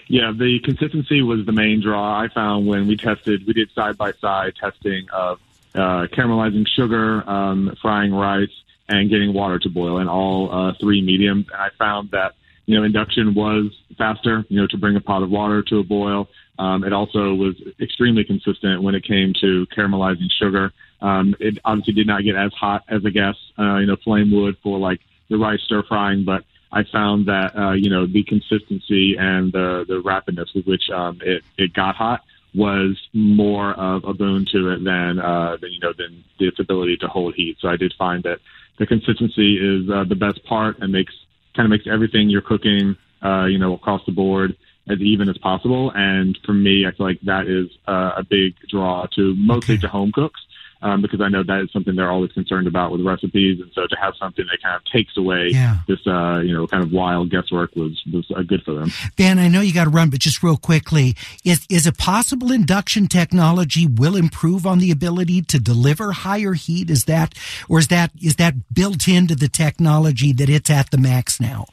[0.08, 3.46] Yeah, the consistency was the main draw I found when we tested.
[3.46, 5.40] We did side by side testing of
[5.74, 8.50] uh, caramelizing sugar, um, frying rice,
[8.88, 11.46] and getting water to boil in all uh, three mediums.
[11.52, 12.34] And I found that
[12.66, 14.44] you know induction was faster.
[14.48, 16.28] You know, to bring a pot of water to a boil.
[16.58, 20.72] Um, it also was extremely consistent when it came to caramelizing sugar.
[21.02, 24.30] Um, it obviously did not get as hot as a gas, uh, you know, flame
[24.32, 26.44] would for like the rice stir frying, but
[26.76, 31.20] I found that uh, you know the consistency and the the rapidness with which um,
[31.24, 32.22] it it got hot
[32.54, 36.98] was more of a boon to it than uh, than you know than its ability
[36.98, 37.56] to hold heat.
[37.60, 38.40] So I did find that
[38.78, 41.14] the consistency is uh, the best part and makes
[41.54, 44.54] kind of makes everything you're cooking uh, you know across the board
[44.86, 45.92] as even as possible.
[45.94, 49.80] And for me, I feel like that is uh, a big draw to mostly okay.
[49.80, 50.40] to home cooks
[50.82, 53.86] um, because I know that is something they're always concerned about with recipes, and so
[53.86, 55.78] to have something that kind of takes away yeah.
[55.88, 58.90] this, uh, you know, kind of wild guesswork was was uh, good for them.
[59.16, 62.52] Ben, I know you got to run, but just real quickly, is is a possible
[62.52, 66.90] induction technology will improve on the ability to deliver higher heat?
[66.90, 67.34] Is that,
[67.68, 71.66] or is that is that built into the technology that it's at the max now?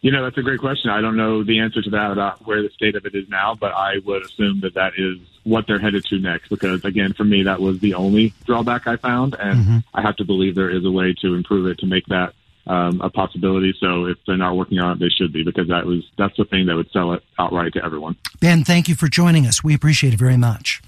[0.00, 0.90] You know, that's a great question.
[0.90, 3.54] I don't know the answer to that about where the state of it is now,
[3.54, 6.48] but I would assume that that is what they're headed to next.
[6.48, 9.78] Because again, for me, that was the only drawback I found, and mm-hmm.
[9.94, 12.34] I have to believe there is a way to improve it to make that
[12.68, 13.74] um, a possibility.
[13.80, 16.44] So if they're not working on it, they should be because that was that's the
[16.44, 18.16] thing that would sell it outright to everyone.
[18.40, 19.64] Ben, thank you for joining us.
[19.64, 20.80] We appreciate it very much.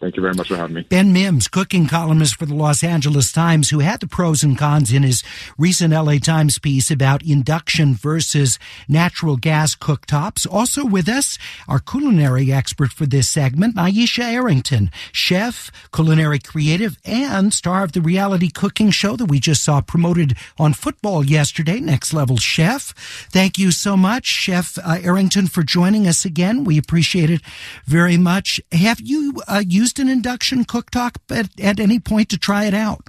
[0.00, 0.82] Thank you very much for having me.
[0.88, 4.90] Ben Mims, cooking columnist for the Los Angeles Times, who had the pros and cons
[4.90, 5.22] in his
[5.58, 10.46] recent LA Times piece about induction versus natural gas cooktops.
[10.50, 11.38] Also with us,
[11.68, 18.00] our culinary expert for this segment, Nyesha Arrington, chef, culinary creative, and star of the
[18.00, 22.94] reality cooking show that we just saw promoted on football yesterday, Next Level Chef.
[23.30, 26.64] Thank you so much, Chef uh, Arrington, for joining us again.
[26.64, 27.42] We appreciate it
[27.84, 28.62] very much.
[28.72, 32.74] Have you uh, used used an induction cooktop at, at any point to try it
[32.74, 33.08] out?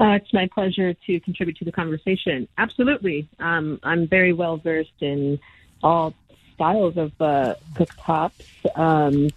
[0.00, 2.48] Uh, it's my pleasure to contribute to the conversation.
[2.56, 3.28] Absolutely.
[3.38, 5.38] Um, I'm very well versed in
[5.82, 6.14] all
[6.54, 8.46] styles of uh, cooktops.
[8.74, 9.28] Um,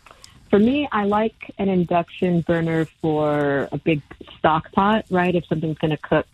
[0.49, 4.01] for me, I like an induction burner for a big
[4.39, 5.35] stock pot, right?
[5.35, 6.27] If something's going to cook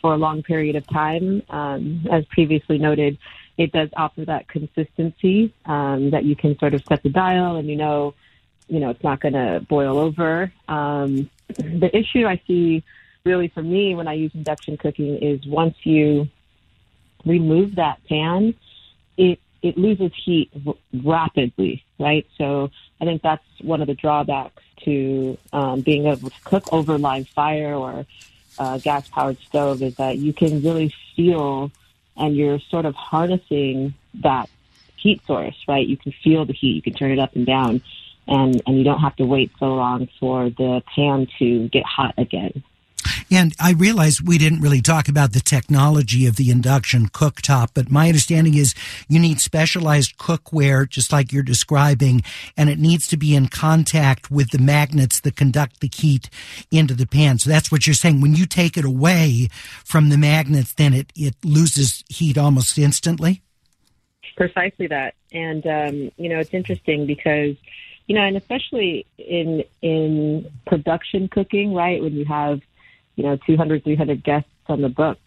[0.00, 1.42] for a long period of time.
[1.48, 3.18] Um, as previously noted,
[3.56, 7.68] it does offer that consistency um, that you can sort of set the dial and
[7.68, 8.14] you know
[8.70, 10.50] you know, it's not going to boil over.
[10.68, 12.84] Um, the issue I see
[13.24, 16.28] really for me when I use induction cooking is once you
[17.26, 18.54] remove that pan,
[19.18, 22.26] it it loses heat r- rapidly, right?
[22.38, 26.96] So I think that's one of the drawbacks to um, being able to cook over
[26.96, 28.06] live fire or
[28.56, 31.70] uh, gas powered stove is that you can really feel
[32.16, 34.48] and you're sort of harnessing that
[34.96, 35.86] heat source, right?
[35.86, 37.82] You can feel the heat, you can turn it up and down
[38.30, 42.14] and, and you don't have to wait so long for the pan to get hot
[42.16, 42.62] again.
[43.32, 47.90] And I realize we didn't really talk about the technology of the induction cooktop, but
[47.90, 48.74] my understanding is
[49.08, 52.22] you need specialized cookware, just like you're describing,
[52.56, 56.28] and it needs to be in contact with the magnets that conduct the heat
[56.70, 57.38] into the pan.
[57.38, 58.20] So that's what you're saying.
[58.20, 59.48] When you take it away
[59.84, 63.42] from the magnets, then it, it loses heat almost instantly?
[64.36, 65.14] Precisely that.
[65.32, 67.56] And, um, you know, it's interesting because
[68.10, 72.02] you know, and especially in in production cooking, right?
[72.02, 72.60] When you have,
[73.14, 75.20] you know, 200, 300 guests on the book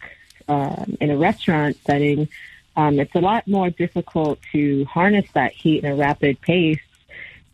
[0.48, 2.28] um, in a restaurant setting,
[2.76, 6.82] um, it's a lot more difficult to harness that heat in a rapid pace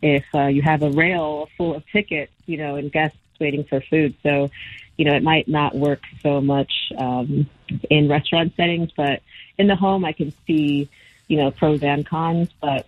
[0.01, 3.79] if uh, you have a rail full of tickets, you know, and guests waiting for
[3.79, 4.13] food.
[4.23, 4.51] So,
[4.97, 7.49] you know, it might not work so much um,
[7.89, 9.21] in restaurant settings, but
[9.57, 10.89] in the home, I can see,
[11.29, 12.49] you know, pros and cons.
[12.59, 12.85] But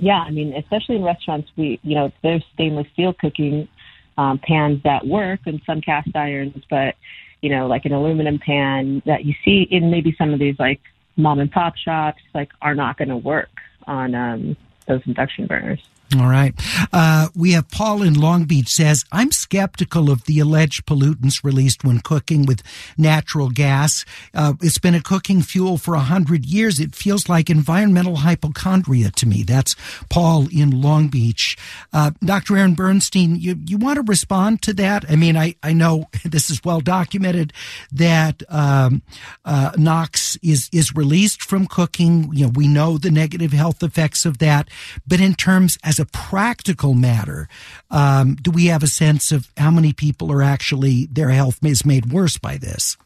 [0.00, 3.68] yeah, I mean, especially in restaurants, we, you know, there's stainless steel cooking
[4.16, 6.96] um, pans that work and some cast irons, but
[7.40, 10.80] you know, like an aluminum pan that you see in maybe some of these like
[11.16, 13.50] mom and pop shops, like are not going to work
[13.86, 15.80] on um, those induction burners.
[16.16, 16.54] All right.
[16.90, 21.84] Uh, we have Paul in Long Beach says, I'm skeptical of the alleged pollutants released
[21.84, 22.62] when cooking with
[22.96, 24.06] natural gas.
[24.32, 26.80] Uh, it's been a cooking fuel for a hundred years.
[26.80, 29.42] It feels like environmental hypochondria to me.
[29.42, 29.76] That's
[30.08, 31.58] Paul in Long Beach.
[31.92, 32.56] Uh, Dr.
[32.56, 35.04] Aaron Bernstein, you, you want to respond to that?
[35.10, 37.52] I mean, I, I know this is well documented
[37.92, 39.02] that um,
[39.44, 42.30] uh, NOx is, is released from cooking.
[42.32, 44.70] You know, we know the negative health effects of that.
[45.06, 47.48] But in terms as a practical matter,
[47.90, 51.84] um, do we have a sense of how many people are actually their health is
[51.84, 52.96] made worse by this?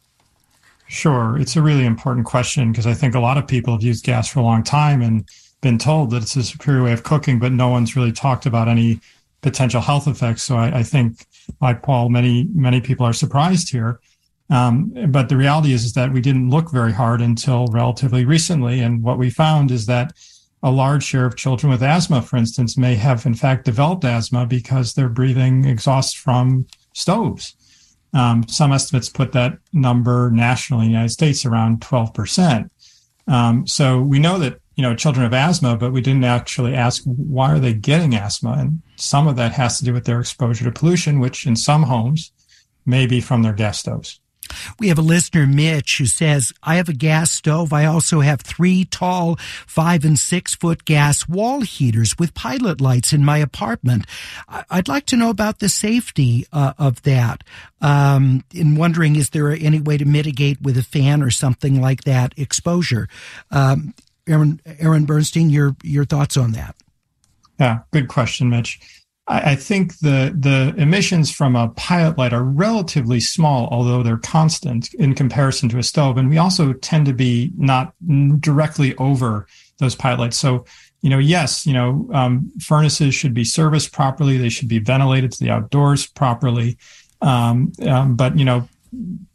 [0.88, 4.05] Sure, it's a really important question because I think a lot of people have used
[4.05, 5.26] gas for a long time and
[5.62, 8.68] been told that it's a superior way of cooking, but no one's really talked about
[8.68, 9.01] any
[9.40, 10.43] potential health effects.
[10.43, 11.24] So I, I think,
[11.61, 14.01] like Paul, many many people are surprised here.
[14.51, 18.80] Um, but the reality is, is that we didn't look very hard until relatively recently,
[18.80, 20.12] and what we found is that
[20.62, 24.46] a large share of children with asthma, for instance, may have in fact developed asthma
[24.46, 27.56] because they're breathing exhaust from stoves.
[28.14, 32.68] Um, some estimates put that number nationally in the United States around 12%.
[33.26, 37.02] Um, so we know that you know children have asthma, but we didn't actually ask
[37.04, 40.64] why are they getting asthma, and some of that has to do with their exposure
[40.64, 42.32] to pollution, which in some homes
[42.84, 44.20] may be from their gas stoves.
[44.78, 47.72] We have a listener, Mitch, who says, I have a gas stove.
[47.72, 49.36] I also have three tall
[49.66, 54.07] five and six foot gas wall heaters with pilot lights in my apartment.
[54.48, 57.44] I'd like to know about the safety uh, of that.
[57.80, 62.05] Um, in wondering, is there any way to mitigate with a fan or something like
[62.05, 63.09] that exposure?
[63.50, 63.94] Um,
[64.26, 66.76] Aaron, Aaron Bernstein, your, your thoughts on that?
[67.59, 68.80] Yeah, good question, Mitch.
[69.28, 74.92] I, think the the emissions from a pilot light are relatively small, although they're constant
[74.94, 76.16] in comparison to a stove.
[76.16, 77.94] And we also tend to be not
[78.40, 79.46] directly over
[79.78, 80.38] those pilot lights.
[80.38, 80.64] So,
[81.02, 84.38] you know, yes, you know, um, furnaces should be serviced properly.
[84.38, 86.76] They should be ventilated to the outdoors properly.
[87.20, 88.68] Um, um, but you know,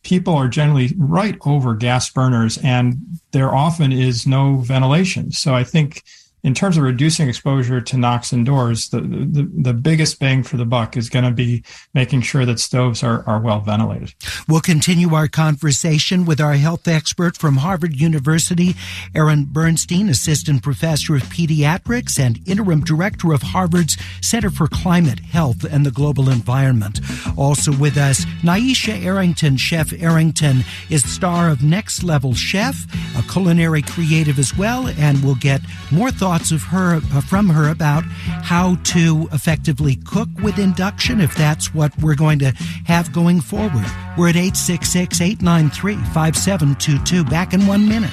[0.03, 2.97] people are generally right over gas burners, and
[3.31, 5.31] there often is no ventilation.
[5.31, 6.03] So I think
[6.47, 10.63] in terms of reducing exposure to NOx indoors, the, the, the biggest bang for the
[10.63, 11.61] buck is going to be
[11.93, 14.13] making sure that stoves are, are well ventilated.
[14.47, 18.75] We'll continue our conversation with our health expert from Harvard University,
[19.13, 25.65] Aaron Bernstein, assistant professor of pediatrics and interim director of Harvard's Center for Climate, Health,
[25.65, 27.01] and the Global Environment.
[27.35, 29.57] Also with us, Nyesha Arrington.
[29.57, 32.85] Chef Arrington is star of Next Level Chef,
[33.17, 35.59] a culinary creative as well, and we'll get
[35.91, 41.19] more thoughts thoughts of her uh, from her about how to effectively cook with induction
[41.19, 42.51] if that's what we're going to
[42.85, 43.85] have going forward.
[44.17, 47.23] We're at 866 893 5722.
[47.23, 48.11] Back in one minute.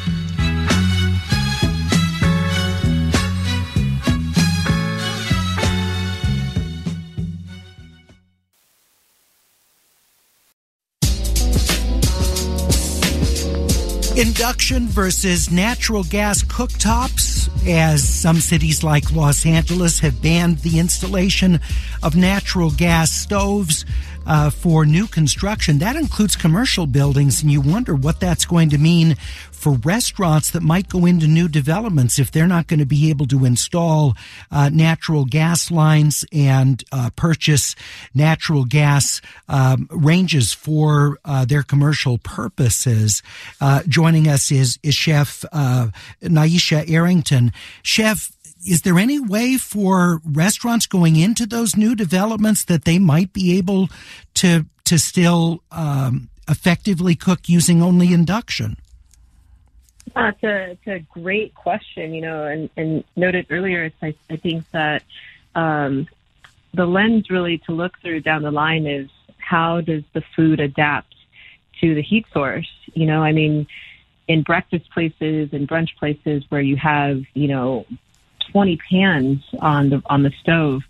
[14.16, 21.58] Induction versus natural gas cooktops, as some cities like Los Angeles have banned the installation
[22.00, 23.84] of natural gas stoves
[24.26, 25.78] uh, for new construction.
[25.78, 29.16] That includes commercial buildings, and you wonder what that's going to mean
[29.50, 33.26] for restaurants that might go into new developments if they're not going to be able
[33.26, 34.14] to install
[34.50, 37.74] uh, natural gas lines and uh, purchase
[38.14, 43.22] natural gas um, ranges for uh, their commercial purposes.
[43.58, 45.88] Uh, joining us is, is Chef uh,
[46.22, 47.50] Nyesha Arrington.
[47.82, 48.32] Chef,
[48.66, 53.56] is there any way for restaurants going into those new developments that they might be
[53.58, 53.88] able
[54.34, 58.76] to to still um, effectively cook using only induction?
[60.14, 64.36] Uh, it's, a, it's a great question, you know, and, and noted earlier, I, I
[64.36, 65.02] think that
[65.54, 66.06] um,
[66.74, 69.08] the lens really to look through down the line is
[69.38, 71.14] how does the food adapt
[71.80, 72.70] to the heat source?
[72.92, 73.66] You know, I mean,
[74.28, 77.86] in breakfast places and brunch places where you have, you know,
[78.50, 80.82] 20 pans on the on the stove,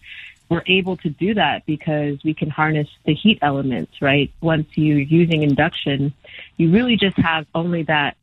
[0.49, 4.31] we're able to do that because we can harness the heat elements, right?
[4.41, 6.13] Once you're using induction,
[6.57, 8.17] you really just have only that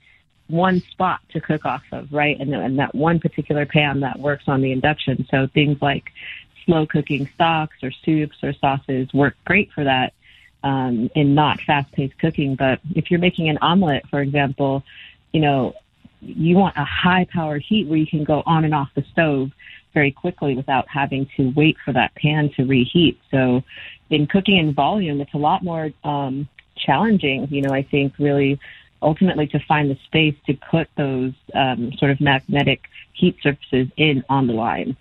[0.47, 2.39] one spot to cook off of, right?
[2.39, 5.25] And, and that one particular pan that works on the induction.
[5.31, 6.11] So things like
[6.65, 10.13] slow cooking stocks or soups or sauces work great for that
[10.63, 12.55] um, in not fast paced cooking.
[12.55, 14.83] But if you're making an omelet, for example,
[15.31, 15.73] you know,
[16.21, 19.51] you want a high power heat where you can go on and off the stove
[19.93, 23.19] very quickly without having to wait for that pan to reheat.
[23.29, 23.63] So
[24.09, 28.59] in cooking in volume, it's a lot more um, challenging, you know, I think really
[29.01, 32.81] ultimately to find the space to put those um, sort of magnetic
[33.13, 34.95] heat surfaces in on the line.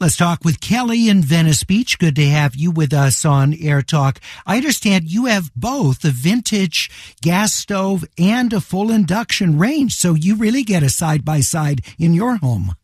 [0.00, 1.98] Let's talk with Kelly in Venice Beach.
[1.98, 4.20] Good to have you with us on Air Talk.
[4.46, 6.90] I understand you have both a vintage
[7.22, 11.80] gas stove and a full induction range, so you really get a side by side
[11.98, 12.74] in your home.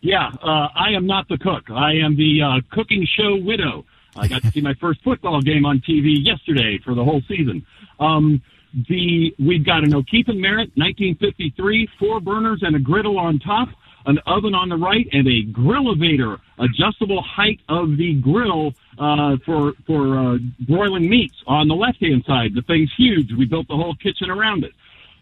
[0.00, 1.70] Yeah, uh, I am not the cook.
[1.70, 3.84] I am the uh, cooking show widow.
[4.16, 7.64] I got to see my first football game on TV yesterday for the whole season.
[7.98, 8.42] Um,
[8.88, 13.68] the we've got an O'Keefe and Merritt 1953, four burners and a griddle on top
[14.06, 19.72] an oven on the right, and a Grill-O-Vator, adjustable height of the grill uh, for
[19.86, 22.54] for uh, broiling meats on the left hand side.
[22.54, 23.32] The thing's huge.
[23.32, 24.72] We built the whole kitchen around it.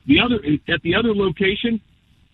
[0.06, 1.80] The other at the other location,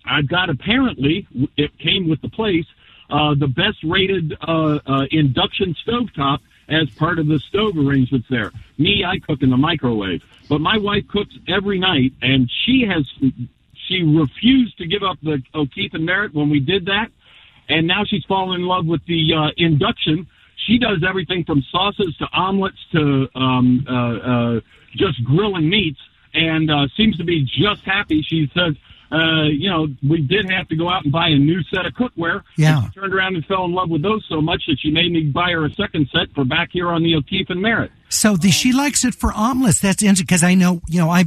[0.04, 1.26] I've got apparently
[1.56, 2.66] it came with the place
[3.10, 6.38] uh, the best rated uh, uh, induction stovetop
[6.68, 8.50] as part of the stove arrangements there.
[8.78, 13.08] Me, I cook in the microwave, but my wife cooks every night, and she has
[13.88, 17.08] she refused to give up the O'Keefe and Merritt when we did that,
[17.68, 20.26] and now she's fallen in love with the uh, induction.
[20.66, 24.60] She does everything from sauces to omelets to um, uh, uh,
[24.96, 26.00] just grilling meats,
[26.34, 28.22] and uh, seems to be just happy.
[28.22, 28.74] She says
[29.12, 31.92] uh, you know, we did have to go out and buy a new set of
[31.94, 32.42] cookware.
[32.56, 32.78] Yeah.
[32.78, 35.12] And she turned around and fell in love with those so much that she made
[35.12, 37.92] me buy her a second set for back here on the O'Keefe and Merritt.
[38.08, 39.80] So the, she likes it for omelets.
[39.80, 41.24] That's interesting because I know, you know, I,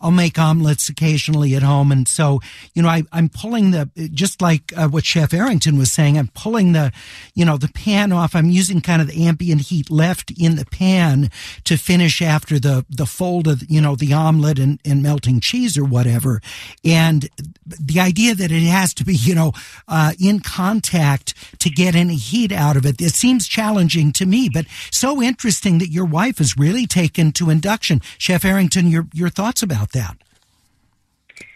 [0.00, 1.92] I'll make omelets occasionally at home.
[1.92, 2.40] And so,
[2.74, 6.28] you know, I, I'm pulling the, just like uh, what Chef Arrington was saying, I'm
[6.28, 6.90] pulling the,
[7.34, 8.34] you know, the pan off.
[8.34, 11.30] I'm using kind of the ambient heat left in the pan
[11.64, 15.76] to finish after the, the fold of, you know, the omelet and, and melting cheese
[15.76, 16.40] or whatever.
[16.82, 17.28] And
[17.66, 19.52] the idea that it has to be, you know,
[19.86, 24.48] uh, in contact to get any heat out of it, it seems challenging to me,
[24.48, 28.00] but so interesting that your wife is really taken to induction.
[28.18, 30.16] Chef Arrington, your, your thoughts about that?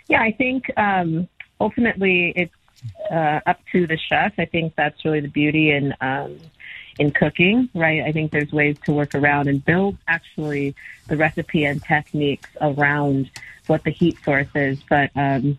[0.09, 1.29] Yeah, I think um,
[1.61, 2.55] ultimately it's
[3.11, 4.35] uh, up to the chef.
[4.39, 6.39] I think that's really the beauty in um,
[6.99, 8.03] in cooking, right?
[8.03, 10.75] I think there's ways to work around and build actually
[11.09, 13.31] the recipe and techniques around
[13.67, 14.79] what the heat source is.
[14.89, 15.59] But um,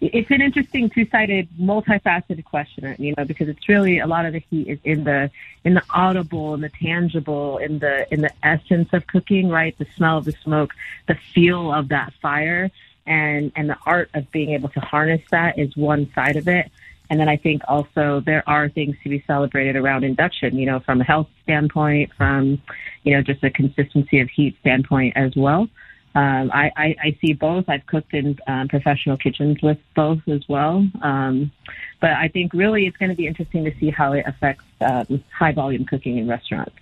[0.00, 4.42] it's an interesting two-sided, multifaceted question, you know, because it's really a lot of the
[4.50, 5.30] heat is in the
[5.64, 9.76] in the audible and the tangible, in the in the essence of cooking, right?
[9.78, 10.72] The smell of the smoke,
[11.06, 12.70] the feel of that fire,
[13.06, 16.70] and and the art of being able to harness that is one side of it.
[17.10, 20.78] And then I think also there are things to be celebrated around induction, you know,
[20.78, 22.62] from a health standpoint, from,
[23.02, 25.68] you know, just a consistency of heat standpoint as well.
[26.14, 27.68] Um, I, I, I see both.
[27.68, 30.86] I've cooked in um, professional kitchens with both as well.
[31.02, 31.52] Um,
[32.00, 35.22] but I think really it's going to be interesting to see how it affects um,
[35.36, 36.74] high volume cooking in restaurants.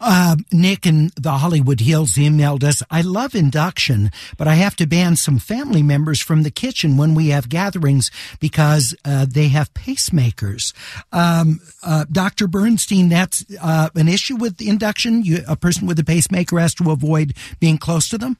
[0.00, 2.82] Uh, Nick in the Hollywood Hills emailed us.
[2.90, 7.14] I love induction, but I have to ban some family members from the kitchen when
[7.14, 8.10] we have gatherings
[8.40, 10.72] because uh, they have pacemakers.
[11.12, 12.46] Um, uh, Dr.
[12.46, 15.24] Bernstein, that's uh, an issue with induction.
[15.24, 18.38] You, a person with a pacemaker has to avoid being close to them.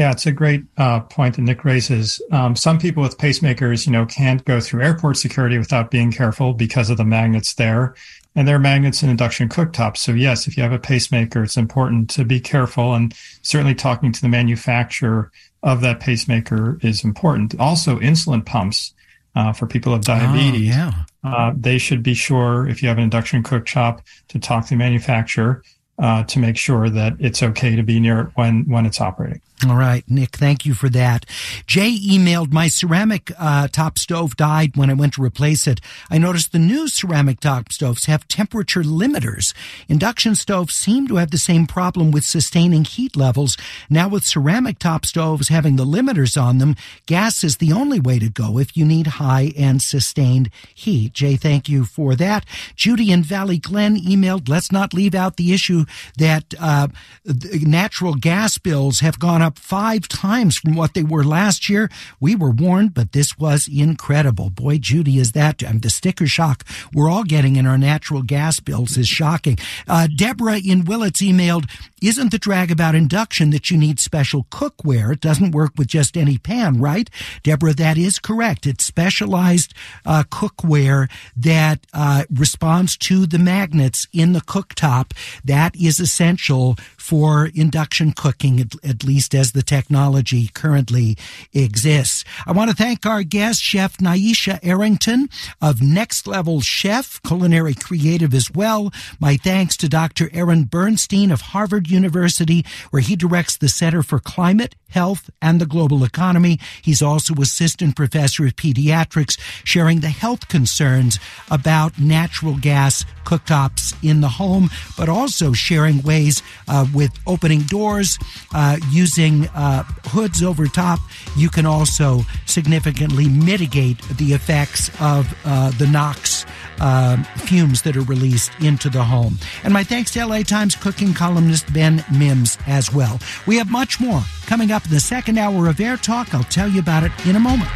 [0.00, 2.22] Yeah, it's a great uh, point that Nick raises.
[2.32, 6.54] Um, some people with pacemakers, you know, can't go through airport security without being careful
[6.54, 7.94] because of the magnets there.
[8.34, 9.98] And there are magnets in induction cooktops.
[9.98, 14.10] So yes, if you have a pacemaker, it's important to be careful and certainly talking
[14.10, 15.30] to the manufacturer
[15.62, 17.60] of that pacemaker is important.
[17.60, 18.94] Also, insulin pumps
[19.36, 20.74] uh, for people of diabetes.
[20.76, 20.92] Oh, yeah.
[21.22, 24.76] Uh, they should be sure if you have an induction cooktop to talk to the
[24.76, 25.62] manufacturer
[25.98, 29.42] uh, to make sure that it's okay to be near it when when it's operating.
[29.68, 31.26] All right, Nick, thank you for that.
[31.66, 35.82] Jay emailed my ceramic uh, top stove died when I went to replace it.
[36.08, 39.52] I noticed the new ceramic top stoves have temperature limiters.
[39.86, 43.58] Induction stoves seem to have the same problem with sustaining heat levels.
[43.90, 48.18] Now with ceramic top stoves having the limiters on them, gas is the only way
[48.18, 51.12] to go if you need high and sustained heat.
[51.12, 52.46] Jay, thank you for that.
[52.76, 55.84] Judy in Valley Glen emailed, let's not leave out the issue
[56.16, 56.88] that uh,
[57.24, 61.90] natural gas bills have gone up up five times from what they were last year.
[62.20, 64.48] We were warned, but this was incredible.
[64.48, 68.96] Boy, Judy, is that the sticker shock we're all getting in our natural gas bills
[68.96, 69.58] is shocking.
[69.88, 71.68] Uh, Deborah in Willits emailed,
[72.00, 75.12] isn't the drag about induction that you need special cookware?
[75.12, 77.10] It doesn't work with just any pan, right?
[77.42, 78.66] Deborah, that is correct.
[78.66, 79.74] It's specialized
[80.06, 85.12] uh, cookware that uh, responds to the magnets in the cooktop.
[85.44, 91.16] That is essential for induction cooking, at, at, least as the technology currently
[91.54, 92.24] exists.
[92.46, 95.30] I want to thank our guest, Chef Nyesha Arrington
[95.62, 98.92] of Next Level Chef, culinary creative as well.
[99.18, 100.28] My thanks to Dr.
[100.34, 105.66] Aaron Bernstein of Harvard University, where he directs the Center for Climate, Health, and the
[105.66, 106.58] Global Economy.
[106.82, 111.18] He's also assistant professor of pediatrics, sharing the health concerns
[111.50, 114.68] about natural gas cooktops in the home,
[114.98, 118.18] but also sharing ways uh, with opening doors,
[118.54, 120.98] uh, using uh, hoods over top.
[121.36, 126.46] You can also significantly mitigate the effects of uh, the NOx
[126.80, 129.38] uh, fumes that are released into the home.
[129.64, 133.20] And my thanks to LA Times cooking columnist Ben Mims as well.
[133.46, 136.34] We have much more coming up in the second hour of Air Talk.
[136.34, 137.70] I'll tell you about it in a moment.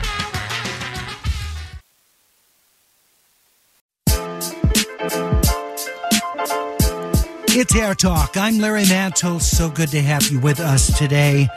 [7.57, 8.37] It's Air Talk.
[8.37, 9.39] I'm Larry Mantle.
[9.39, 11.49] So good to have you with us today.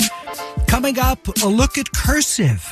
[0.68, 2.64] Coming up, a look at cursive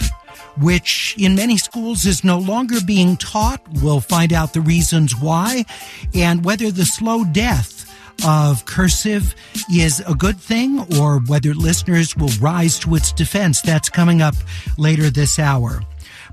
[0.58, 3.62] which in many schools is no longer being taught.
[3.82, 5.66] We'll find out the reasons why
[6.14, 7.92] and whether the slow death
[8.24, 9.34] of cursive
[9.74, 13.62] is a good thing or whether listeners will rise to its defense.
[13.62, 14.36] That's coming up
[14.78, 15.82] later this hour.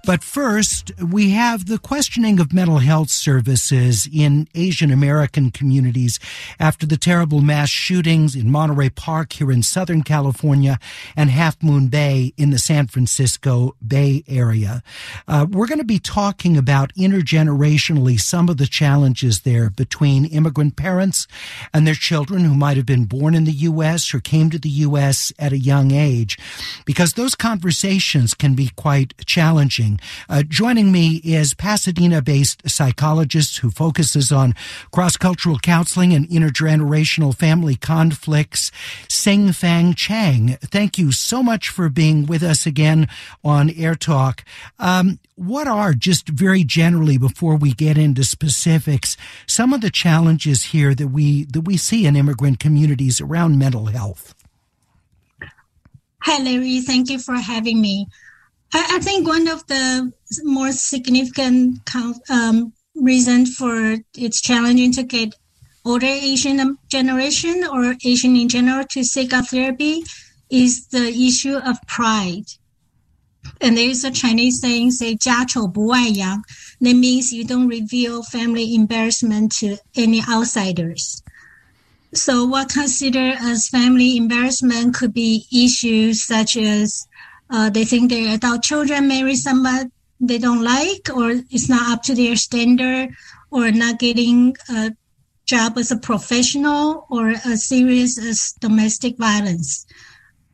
[0.04, 6.18] But first, we have the questioning of mental health services in Asian American communities
[6.58, 10.80] after the terrible mass shootings in Monterey Park here in Southern California
[11.14, 14.82] and Half Moon Bay in the San Francisco Bay Area.
[15.28, 20.74] Uh, we're going to be talking about intergenerationally some of the challenges there between immigrant
[20.74, 21.28] parents
[21.72, 24.12] and their children who might have been born in the U.S.
[24.12, 25.32] or came to the U.S.
[25.38, 26.40] at a young age,
[26.84, 29.91] because those conversations can be quite challenging.
[30.28, 34.54] Uh, joining me is Pasadena based psychologist who focuses on
[34.90, 38.70] cross cultural counseling and intergenerational family conflicts,
[39.08, 40.56] Sing Fang Chang.
[40.60, 43.08] Thank you so much for being with us again
[43.44, 44.44] on Air Talk.
[44.78, 49.16] Um, what are, just very generally, before we get into specifics,
[49.46, 53.86] some of the challenges here that we that we see in immigrant communities around mental
[53.86, 54.34] health?
[56.22, 56.80] Hi, Larry.
[56.80, 58.06] Thank you for having me.
[58.73, 60.11] I, I think one of the
[60.43, 61.79] more significant
[62.29, 65.35] um, reason for it's challenging to get
[65.85, 70.03] older Asian generation or Asian in general to seek out therapy
[70.49, 72.45] is the issue of pride.
[73.61, 76.43] And there is a Chinese saying, say, 家丑不外扬.
[76.81, 81.23] That means you don't reveal family embarrassment to any outsiders.
[82.13, 87.07] So what considered as family embarrassment could be issues such as
[87.52, 89.90] uh, they think their adult children marry somebody
[90.20, 93.10] they don't like or it's not up to their standard
[93.50, 94.92] or not getting a
[95.44, 99.84] job as a professional or as serious as domestic violence.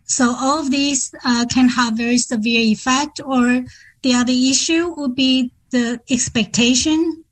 [0.05, 3.63] So all of these uh, can have very severe effect or
[4.03, 7.25] the other issue would be the expectation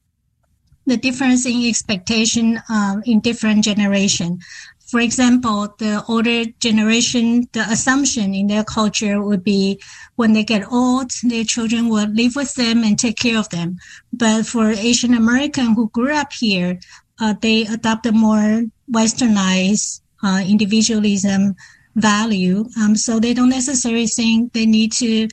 [0.86, 4.38] the difference in expectation uh, in different generation
[4.86, 9.80] for example, the older generation, the assumption in their culture would be
[10.14, 13.78] when they get old, their children will live with them and take care of them.
[14.12, 16.78] But for Asian American who grew up here,
[17.20, 21.56] uh, they adopt a more westernized uh, individualism
[21.96, 22.66] value.
[22.80, 25.28] Um, so they don't necessarily think they need to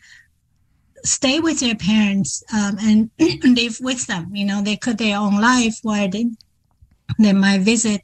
[1.04, 3.12] stay with their parents um, and
[3.44, 4.36] live with them.
[4.36, 6.26] You know, they could their own life while they
[7.20, 8.02] they might visit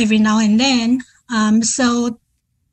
[0.00, 1.00] every now and then.
[1.32, 2.18] Um, so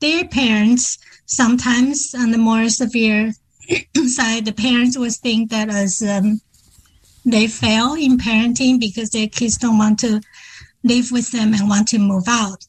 [0.00, 3.32] their parents sometimes on the more severe
[4.06, 6.40] side, the parents would think that as um,
[7.24, 10.20] they fail in parenting because their kids don't want to
[10.82, 12.66] live with them and want to move out.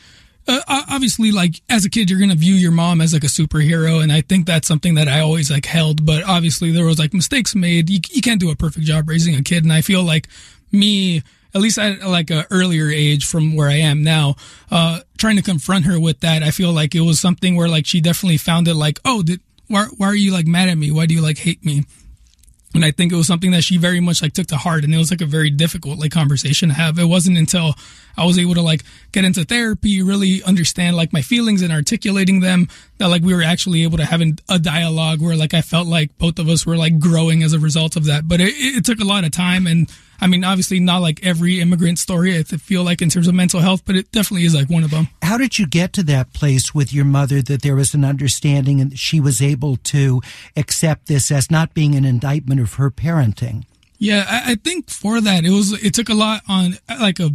[0.49, 4.03] uh, obviously like as a kid you're gonna view your mom as like a superhero
[4.03, 7.15] and i think that's something that i always like held but obviously there was like
[7.15, 10.03] mistakes made you, you can't do a perfect job raising a kid and i feel
[10.03, 10.29] like
[10.73, 11.23] me
[11.55, 14.35] at least at like a earlier age from where i am now
[14.71, 17.87] uh trying to confront her with that i feel like it was something where like
[17.87, 20.91] she definitely found it like oh did why, why are you like mad at me?
[20.91, 21.85] Why do you like hate me?
[22.75, 24.95] And I think it was something that she very much like took to heart and
[24.95, 26.99] it was like a very difficult like conversation to have.
[26.99, 27.75] It wasn't until
[28.17, 32.41] I was able to like get into therapy, really understand like my feelings and articulating
[32.41, 32.69] them
[33.01, 36.17] that like we were actually able to have a dialogue where like I felt like
[36.19, 38.29] both of us were like growing as a result of that.
[38.29, 39.91] But it, it took a lot of time and
[40.21, 43.61] I mean, obviously not like every immigrant story, I feel like in terms of mental
[43.61, 45.09] health, but it definitely is like one of them.
[45.23, 48.83] How did you get to that place with your mother that there was an understanding
[48.83, 50.21] and she was able to
[50.57, 53.65] accept this as not being an indictment of her parenting?
[53.99, 57.31] Yeah, I, I think for that, it was, it took a lot on like a,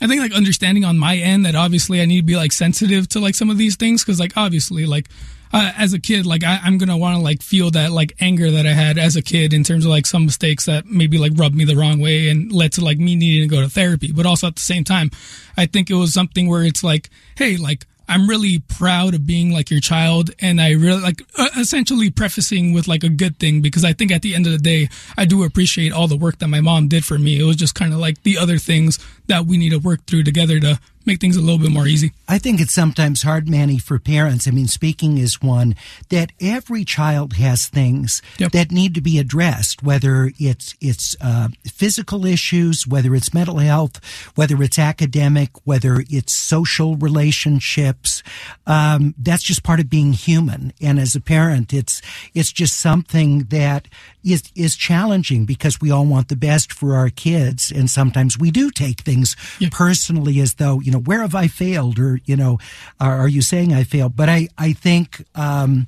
[0.00, 3.08] I think like understanding on my end that obviously I need to be like sensitive
[3.10, 5.08] to like some of these things because like obviously like
[5.52, 8.50] uh, as a kid, like I, am gonna want to like feel that like anger
[8.52, 11.32] that I had as a kid in terms of like some mistakes that maybe like
[11.34, 14.12] rubbed me the wrong way and led to like me needing to go to therapy.
[14.12, 15.10] But also at the same time,
[15.56, 19.52] I think it was something where it's like, hey, like I'm really proud of being
[19.52, 20.32] like your child.
[20.40, 21.22] And I really like
[21.56, 24.58] essentially prefacing with like a good thing because I think at the end of the
[24.58, 27.38] day, I do appreciate all the work that my mom did for me.
[27.38, 28.98] It was just kind of like the other things
[29.28, 30.80] that we need to work through together to
[31.10, 32.12] make things a little bit more easy.
[32.28, 34.46] I think it's sometimes hard, Manny, for parents.
[34.46, 35.74] I mean, speaking is one
[36.10, 38.52] that every child has things yep.
[38.52, 44.00] that need to be addressed, whether it's it's uh, physical issues, whether it's mental health,
[44.36, 48.22] whether it's academic, whether it's social relationships.
[48.66, 50.72] Um, that's just part of being human.
[50.80, 52.00] And as a parent, it's
[52.34, 53.88] it's just something that
[54.22, 58.50] is is challenging because we all want the best for our kids, and sometimes we
[58.50, 59.72] do take things yep.
[59.72, 62.58] personally as though you know where have I failed, or you know,
[63.00, 64.16] are, are you saying I failed?
[64.16, 65.86] But I I think um,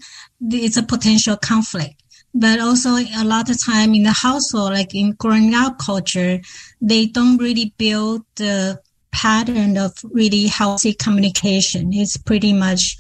[0.51, 2.04] it's a potential conflict
[2.35, 6.41] but also a lot of time in the household, like in growing up culture,
[6.81, 8.81] they don't really build the
[9.13, 11.93] pattern of really healthy communication.
[11.93, 12.97] It's pretty much,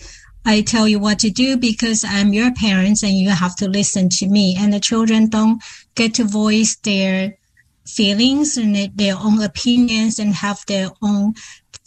[0.46, 4.08] I tell you what to do because I'm your parents and you have to listen
[4.10, 4.56] to me.
[4.56, 5.60] And the children don't
[5.96, 7.36] get to voice their
[7.86, 11.34] feelings and their own opinions and have their own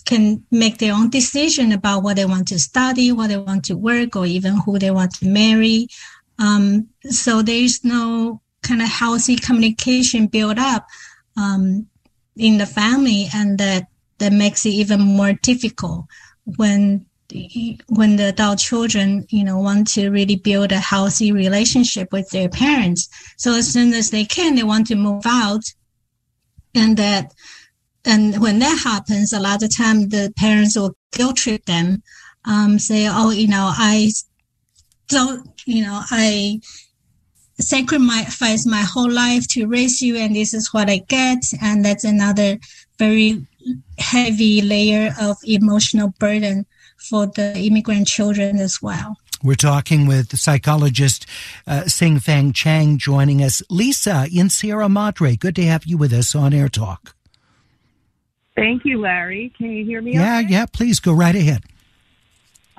[0.06, 3.76] can make their own decision about what they want to study, what they want to
[3.76, 5.88] work, or even who they want to marry.
[6.40, 10.86] Um, so there's no kind of healthy communication built up
[11.36, 11.88] um,
[12.36, 13.88] in the family, and that
[14.20, 16.06] that makes it even more difficult
[16.58, 17.06] when
[17.90, 22.48] when the adult children, you know, want to really build a healthy relationship with their
[22.48, 23.10] parents.
[23.38, 25.64] So as soon as they can, they want to move out.
[26.74, 27.34] And that,
[28.06, 32.02] and when that happens, a lot of time the parents will guilt trip them,
[32.46, 34.12] um, say, oh, you know, I
[35.08, 36.62] don't, you know, I
[37.60, 41.43] sacrifice my whole life to raise you and this is what I get.
[41.62, 42.58] And that's another
[42.99, 43.45] very
[43.97, 46.66] heavy layer of emotional burden
[46.97, 49.18] for the immigrant children as well.
[49.43, 51.26] We're talking with psychologist
[51.68, 53.62] uh, Sing Fang Chang joining us.
[53.70, 57.14] Lisa in Sierra Madre, good to have you with us on Air Talk.
[58.55, 59.53] Thank you, Larry.
[59.55, 60.14] Can you hear me?
[60.14, 60.47] Yeah, okay?
[60.49, 61.62] yeah, please go right ahead.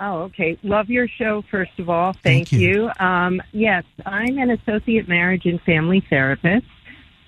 [0.00, 0.58] Oh, okay.
[0.62, 2.12] Love your show, first of all.
[2.12, 2.58] Thank, Thank you.
[2.60, 3.04] you.
[3.04, 6.66] Um, yes, I'm an associate marriage and family therapist.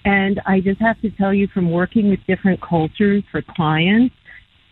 [0.04, 4.14] And I just have to tell you from working with different cultures for clients,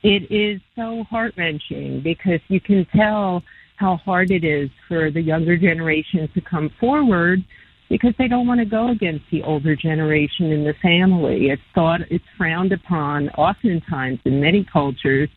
[0.03, 3.43] it is so heart wrenching because you can tell
[3.77, 7.45] how hard it is for the younger generation to come forward
[7.89, 11.49] because they don't want to go against the older generation in the family.
[11.51, 15.29] It's thought, it's frowned upon oftentimes in many cultures.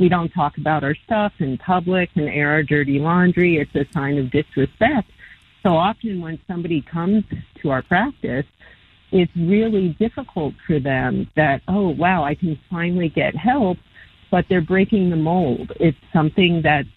[0.00, 3.58] We don't talk about our stuff in public and air our dirty laundry.
[3.58, 5.10] It's a sign of disrespect.
[5.62, 7.22] So often when somebody comes
[7.60, 8.46] to our practice,
[9.12, 13.76] it's really difficult for them that, oh, wow, I can finally get help,
[14.30, 15.70] but they're breaking the mold.
[15.78, 16.88] It's something that's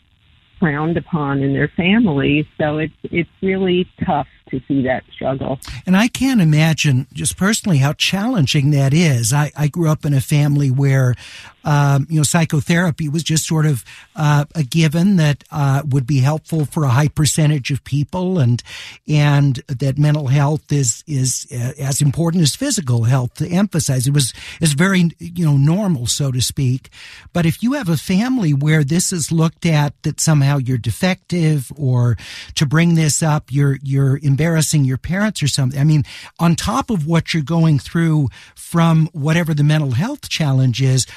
[0.58, 2.47] frowned upon in their family.
[2.58, 5.60] So it's, it's really tough to see that struggle.
[5.86, 9.34] And I can't imagine just personally how challenging that is.
[9.34, 11.16] I, I grew up in a family where,
[11.64, 13.84] um, you know, psychotherapy was just sort of
[14.16, 18.62] uh, a given that uh, would be helpful for a high percentage of people, and
[19.08, 24.08] and that mental health is is uh, as important as physical health to emphasize.
[24.08, 26.89] It was is very you know normal, so to speak.
[27.32, 31.72] But if you have a family where this is looked at that somehow you're defective,
[31.78, 32.18] or
[32.56, 35.80] to bring this up, you're you're embarrassing your parents or something.
[35.80, 36.04] I mean,
[36.38, 41.08] on top of what you're going through from whatever the mental health challenge is,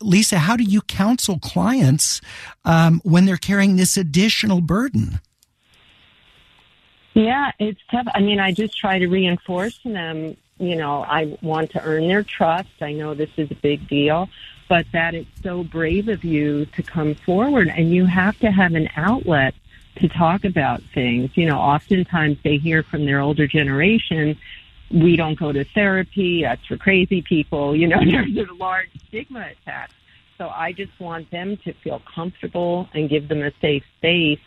[0.00, 2.20] Lisa, how do you counsel clients
[2.64, 5.20] um, when they're carrying this additional burden?
[7.14, 8.06] Yeah, it's tough.
[8.16, 12.24] I mean, I just try to reinforce them, you know, I want to earn their
[12.24, 12.70] trust.
[12.80, 14.28] I know this is a big deal,
[14.68, 18.74] but that it's so brave of you to come forward and you have to have
[18.74, 19.54] an outlet
[19.96, 21.30] to talk about things.
[21.34, 24.38] You know, oftentimes they hear from their older generation,
[24.90, 27.74] we don't go to therapy, that's for crazy people.
[27.74, 27.98] You know,
[28.34, 29.94] there's a large stigma attached.
[30.38, 34.40] So I just want them to feel comfortable and give them a safe space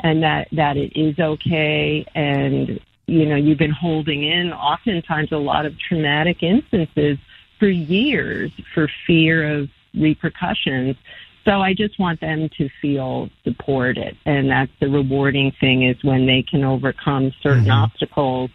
[0.00, 2.06] and that, that it is okay.
[2.14, 7.18] And, you know, you've been holding in oftentimes a lot of traumatic instances
[7.58, 10.96] for years for fear of repercussions.
[11.44, 14.16] So I just want them to feel supported.
[14.24, 17.70] And that's the rewarding thing is when they can overcome certain Mm-hmm.
[17.70, 18.50] obstacles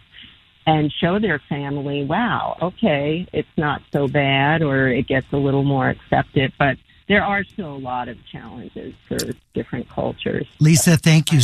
[0.66, 5.64] and show their family, wow, okay, it's not so bad or it gets a little
[5.64, 6.52] more accepted.
[6.58, 6.76] But
[7.08, 9.18] there are still a lot of challenges for
[9.54, 10.46] different cultures.
[10.60, 11.40] Lisa, thank you.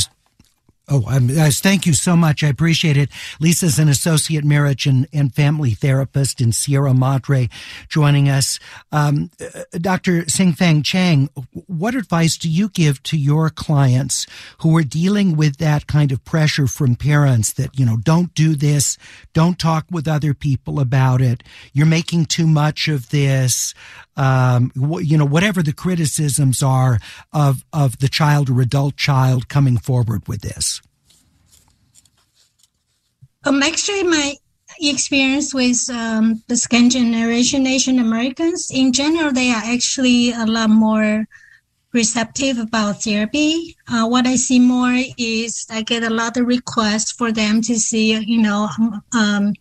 [0.89, 2.45] Oh, I'm, thank you so much.
[2.45, 3.11] I appreciate it.
[3.41, 7.49] Lisa's an associate marriage and, and family therapist in Sierra Madre
[7.89, 8.61] joining us.
[8.93, 10.28] Um, uh, Dr.
[10.28, 11.28] Sing Fang Chang,
[11.66, 14.28] what advice do you give to your clients
[14.59, 18.55] who are dealing with that kind of pressure from parents that, you know, don't do
[18.55, 18.97] this,
[19.32, 23.74] don't talk with other people about it, you're making too much of this,
[24.16, 27.01] um, you know, whatever the criticisms are
[27.32, 30.76] of, of the child or adult child coming forward with this?
[33.47, 34.34] Um, actually, my
[34.80, 40.68] experience with um, the second generation Asian Americans, in general, they are actually a lot
[40.68, 41.26] more
[41.92, 43.76] receptive about therapy.
[43.88, 47.76] Uh, what I see more is I get a lot of requests for them to
[47.76, 48.68] see, you know,
[49.16, 49.53] um,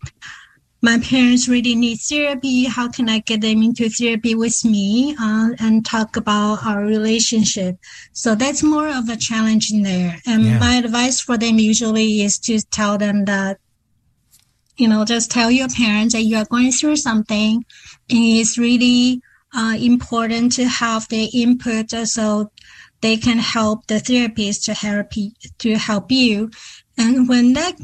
[0.82, 2.64] my parents really need therapy.
[2.64, 7.76] How can I get them into therapy with me uh, and talk about our relationship?
[8.12, 10.18] So that's more of a challenge in there.
[10.26, 10.58] And Yeah.
[10.58, 13.58] my advice for them usually is to tell them that
[14.76, 17.64] you know, just tell your parents that you are going through something
[18.10, 19.22] and it's really
[19.54, 22.50] uh, important to have their input so
[23.00, 26.50] they can help the therapist to help you, to help you.
[26.98, 27.76] And when that,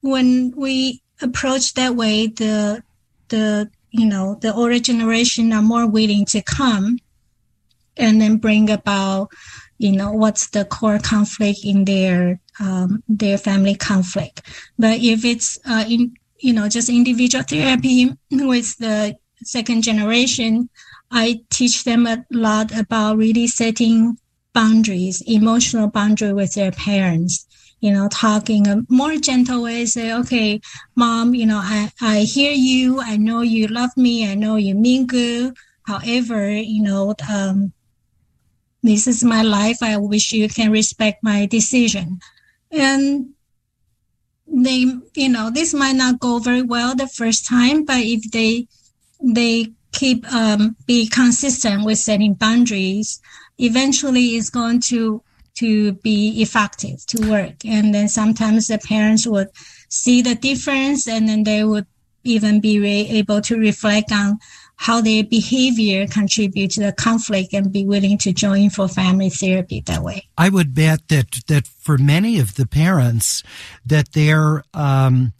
[0.00, 2.82] when we approach that way, the,
[3.28, 6.98] the, you know, the older generation are more willing to come
[7.96, 9.30] and then bring about,
[9.78, 14.42] you know, what's the core conflict in their, um, their family conflict.
[14.78, 20.68] But if it's, uh, in, you know, just individual therapy with the second generation,
[21.10, 24.18] I teach them a lot about really setting
[24.52, 27.46] boundaries, emotional boundary with their parents.
[27.80, 30.60] You know, talking a more gentle way, say, okay,
[30.96, 33.00] mom, you know, I, I hear you.
[33.00, 34.28] I know you love me.
[34.28, 35.54] I know you mean good.
[35.86, 37.72] However, you know, um,
[38.82, 39.78] this is my life.
[39.80, 42.18] I wish you can respect my decision.
[42.72, 43.34] And
[44.50, 48.66] they, you know, this might not go very well the first time, but if they,
[49.22, 53.20] they keep, um, be consistent with setting boundaries,
[53.58, 55.22] eventually it's going to,
[55.54, 57.64] to be effective to work.
[57.64, 59.48] And then sometimes the parents would
[59.88, 61.86] see the difference and then they would
[62.24, 64.38] even be re- able to reflect on
[64.78, 69.82] how their behavior contribute to the conflict and be willing to join for family therapy
[69.86, 70.26] that way.
[70.38, 73.42] I would bet that that for many of the parents
[73.84, 75.32] that they're um,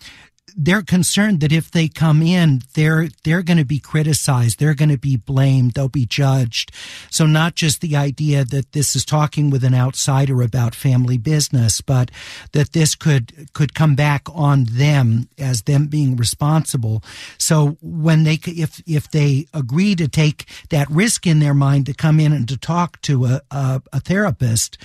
[0.61, 4.89] they're concerned that if they come in, they're they're going to be criticized, they're going
[4.89, 6.73] to be blamed, they'll be judged.
[7.11, 11.81] So not just the idea that this is talking with an outsider about family business,
[11.81, 12.11] but
[12.53, 17.05] that this could could come back on them as them being responsible.
[17.39, 21.95] So when they if if they agree to take that risk in their mind to
[21.95, 24.77] come in and to talk to a a, a therapist,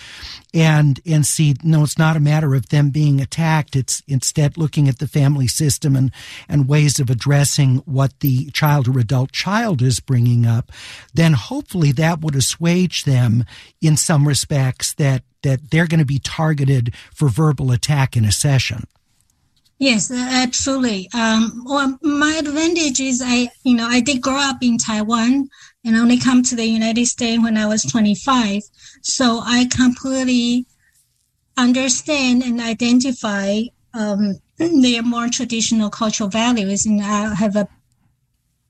[0.53, 3.75] and and see no, it's not a matter of them being attacked.
[3.75, 6.11] It's instead looking at the family system and,
[6.49, 10.71] and ways of addressing what the child or adult child is bringing up,
[11.13, 13.45] then hopefully that would assuage them
[13.81, 18.31] in some respects that, that they're going to be targeted for verbal attack in a
[18.31, 18.83] session.
[19.79, 21.09] Yes, absolutely.
[21.13, 25.49] Um, well, my advantage is I, you know, I did grow up in Taiwan
[25.85, 28.61] and only come to the United States when I was 25.
[29.01, 30.65] So I completely
[31.57, 33.61] understand and identify
[33.93, 34.39] um,
[34.69, 36.85] their more traditional cultural values.
[36.85, 37.67] And I have a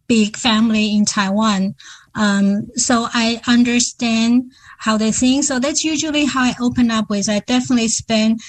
[0.07, 1.75] big family in Taiwan.
[2.15, 5.43] Um, so I understand how they think.
[5.43, 7.29] So that's usually how I open up with.
[7.29, 8.41] I definitely spend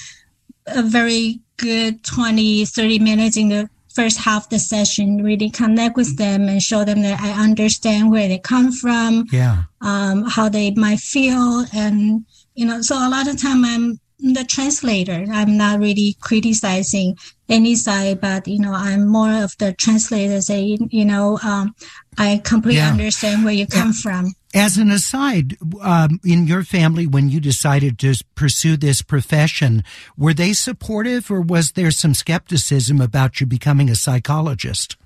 [0.66, 5.96] a very good 20, 30 minutes in the first half of the session, really connect
[5.96, 10.48] with them and show them that I understand where they come from, yeah, um, how
[10.48, 12.82] they might feel, and you know.
[12.82, 15.26] So a lot of time I'm the translator.
[15.30, 17.16] I'm not really criticizing
[17.48, 20.40] any side, but you know, I'm more of the translator.
[20.40, 21.74] Say, you know, um,
[22.16, 22.90] I completely yeah.
[22.90, 24.02] understand where you come yeah.
[24.02, 24.32] from.
[24.54, 29.82] As an aside, um, in your family, when you decided to pursue this profession,
[30.16, 34.96] were they supportive, or was there some skepticism about you becoming a psychologist?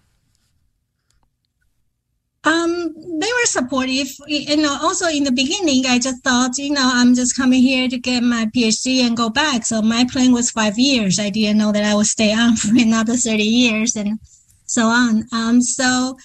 [2.44, 4.08] Um, they were supportive.
[4.26, 7.88] You know, also in the beginning, I just thought, you know, I'm just coming here
[7.88, 9.66] to get my PhD and go back.
[9.66, 11.18] So my plan was five years.
[11.18, 14.18] I didn't know that I would stay on for another 30 years and
[14.66, 15.24] so on.
[15.32, 16.16] Um, so,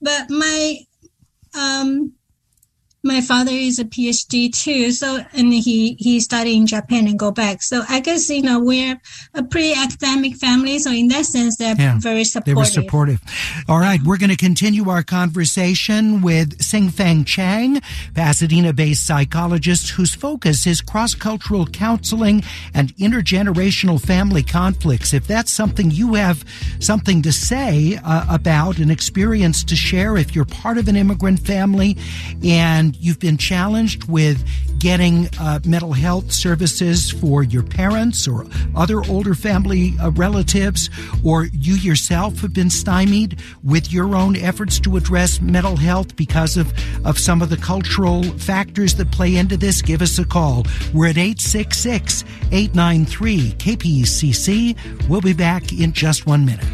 [0.00, 0.78] but my,
[1.58, 2.12] um,
[3.02, 4.90] my father is a PhD too.
[4.90, 7.62] So, and he, he studied in Japan and go back.
[7.62, 9.00] So I guess, you know, we're
[9.34, 10.78] a pretty academic family.
[10.78, 12.54] So in that sense, they're yeah, very supportive.
[12.54, 13.20] They were supportive.
[13.68, 14.00] All right.
[14.02, 17.80] We're going to continue our conversation with Sing Fang Chang,
[18.14, 22.42] Pasadena based psychologist whose focus is cross cultural counseling
[22.74, 25.14] and intergenerational family conflicts.
[25.14, 26.44] If that's something you have
[26.80, 31.40] something to say uh, about, an experience to share, if you're part of an immigrant
[31.40, 31.96] family
[32.42, 34.46] and you've been challenged with
[34.78, 38.46] getting uh, mental health services for your parents or
[38.76, 40.88] other older family uh, relatives,
[41.24, 46.56] or you yourself have been stymied with your own efforts to address mental health because
[46.56, 46.72] of,
[47.04, 50.64] of some of the cultural factors that play into this, give us a call.
[50.94, 55.08] We're at 866 893 KPCC.
[55.08, 56.66] We'll be back in just one minute.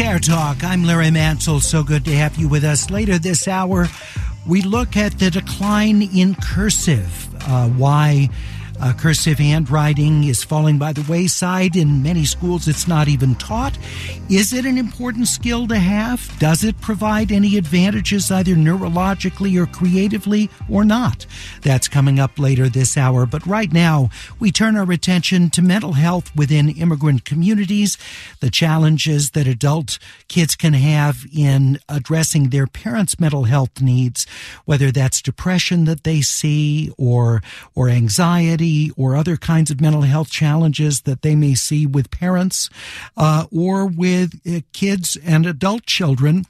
[0.00, 0.64] Air Talk.
[0.64, 1.60] I'm Larry Mantle.
[1.60, 2.90] So good to have you with us.
[2.90, 3.86] Later this hour,
[4.46, 8.28] we look at the decline in cursive, uh, why
[8.80, 11.76] uh, cursive handwriting is falling by the wayside.
[11.76, 13.78] In many schools, it's not even taught.
[14.28, 16.30] Is it an important skill to have?
[16.38, 21.26] Does it provide any advantages, either neurologically or creatively, or not?
[21.62, 23.26] That's coming up later this hour.
[23.26, 27.96] But right now, we turn our attention to mental health within immigrant communities,
[28.40, 29.98] the challenges that adult
[30.28, 34.26] kids can have in addressing their parents' mental health needs,
[34.64, 37.42] whether that's depression that they see or,
[37.74, 42.10] or anxiety anxiety or other kinds of mental health challenges that they may see with
[42.10, 42.70] parents
[43.16, 46.46] uh, or with uh, kids and adult children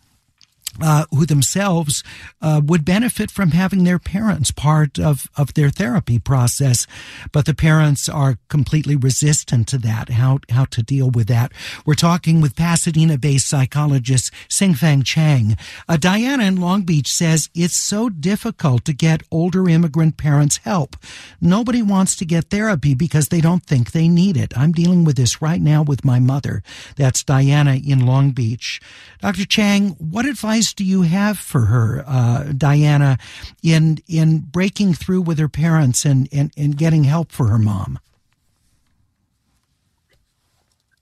[0.81, 2.03] uh, who themselves
[2.41, 6.87] uh, would benefit from having their parents part of, of their therapy process,
[7.33, 10.11] but the parents are completely resistant to that.
[10.11, 11.53] How how to deal with that?
[11.85, 15.57] We're talking with Pasadena-based psychologist Xingfang Chang.
[15.89, 20.97] Uh, Diana in Long Beach says it's so difficult to get older immigrant parents help.
[21.41, 24.57] Nobody wants to get therapy because they don't think they need it.
[24.57, 26.63] I'm dealing with this right now with my mother.
[26.97, 28.81] That's Diana in Long Beach.
[29.21, 29.47] Dr.
[29.47, 33.19] Chang, what advice do you have for her, uh, Diana,
[33.63, 37.99] in in breaking through with her parents and, and, and getting help for her mom?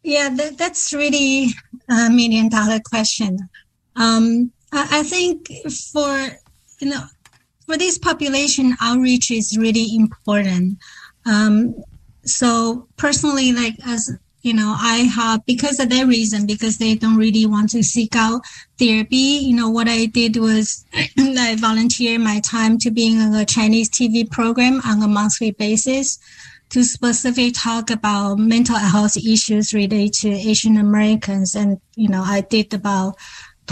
[0.02, 1.50] Yeah, that, that's really
[1.88, 3.38] a million dollar question.
[3.96, 5.48] Um, I, I think
[5.92, 6.28] for
[6.80, 7.04] you know
[7.66, 10.78] for this population, outreach is really important.
[11.24, 11.74] Um,
[12.24, 14.10] so personally, like as
[14.42, 18.16] you know, I have, because of that reason, because they don't really want to seek
[18.16, 18.42] out
[18.78, 23.46] therapy, you know, what I did was I volunteered my time to being on a
[23.46, 26.18] Chinese TV program on a monthly basis
[26.70, 31.54] to specifically talk about mental health issues related to Asian Americans.
[31.54, 33.16] And, you know, I did about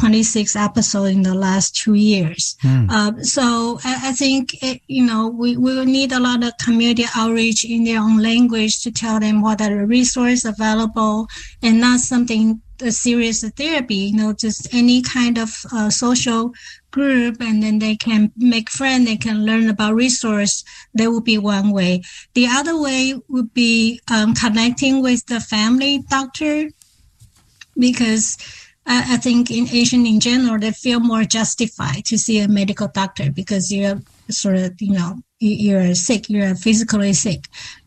[0.00, 2.56] 26 episodes in the last two years.
[2.64, 2.90] Mm.
[2.90, 6.52] Uh, so I, I think, it, you know, we, we will need a lot of
[6.64, 11.28] community outreach in their own language to tell them what are the resources available
[11.62, 16.54] and not something a serious therapy, you know, just any kind of uh, social
[16.90, 20.64] group and then they can make friends, they can learn about resource.
[20.94, 22.02] That would be one way.
[22.32, 26.70] The other way would be um, connecting with the family doctor
[27.78, 28.38] because
[28.92, 33.30] I, think in Asian in general, they feel more justified to see a medical doctor
[33.30, 34.00] because you're
[34.30, 37.44] sort of, you know, you're sick, you're physically sick.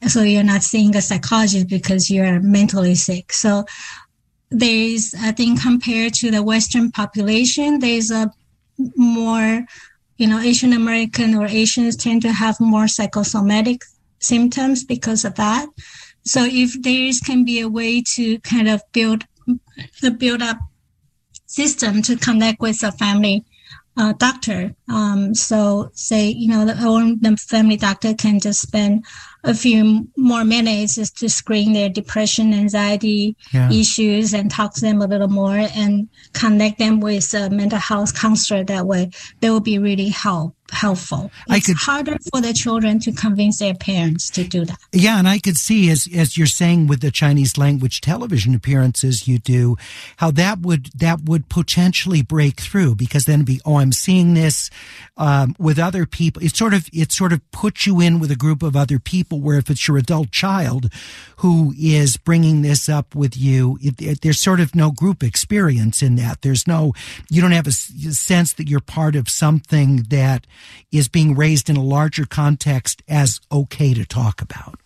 [0.08, 3.34] So you're not seeing a psychologist because you're mentally sick.
[3.34, 3.66] So
[4.50, 8.32] there's, I think, compared to the Western population, there's a
[8.96, 9.66] more,
[10.18, 13.82] you know, Asian American or Asians tend to have more psychosomatic
[14.20, 15.68] symptoms because of that.
[16.24, 19.26] So if there is can be a way to kind of build
[20.02, 20.58] the build up
[21.54, 23.46] system to connect with a family
[23.96, 24.74] uh, doctor.
[24.90, 26.74] Um, so say, you know, the,
[27.22, 29.06] the family doctor can just spend
[29.44, 33.72] a few more minutes just to screen their depression, anxiety yeah.
[33.72, 38.18] issues and talk to them a little more and connect them with a mental health
[38.18, 39.10] counselor that way.
[39.42, 41.32] That will be really help helpful.
[41.50, 44.78] It's could, harder for the children to convince their parents to do that.
[44.92, 49.28] Yeah, and I could see as as you're saying with the Chinese language television appearances
[49.28, 49.78] you do,
[50.18, 54.70] how that would that would potentially break through because then be oh I'm seeing this
[55.18, 56.44] um, with other people.
[56.44, 59.40] It sort of it sort of puts you in with a group of other people.
[59.40, 60.91] Where if it's your adult child
[61.38, 66.02] who is bringing this up with you, it, it, there's sort of no group experience
[66.02, 66.41] in that.
[66.41, 66.94] There's no
[67.30, 70.48] you don't have a sense that you're part of something that
[70.91, 74.80] is being raised in a larger context as okay to talk about.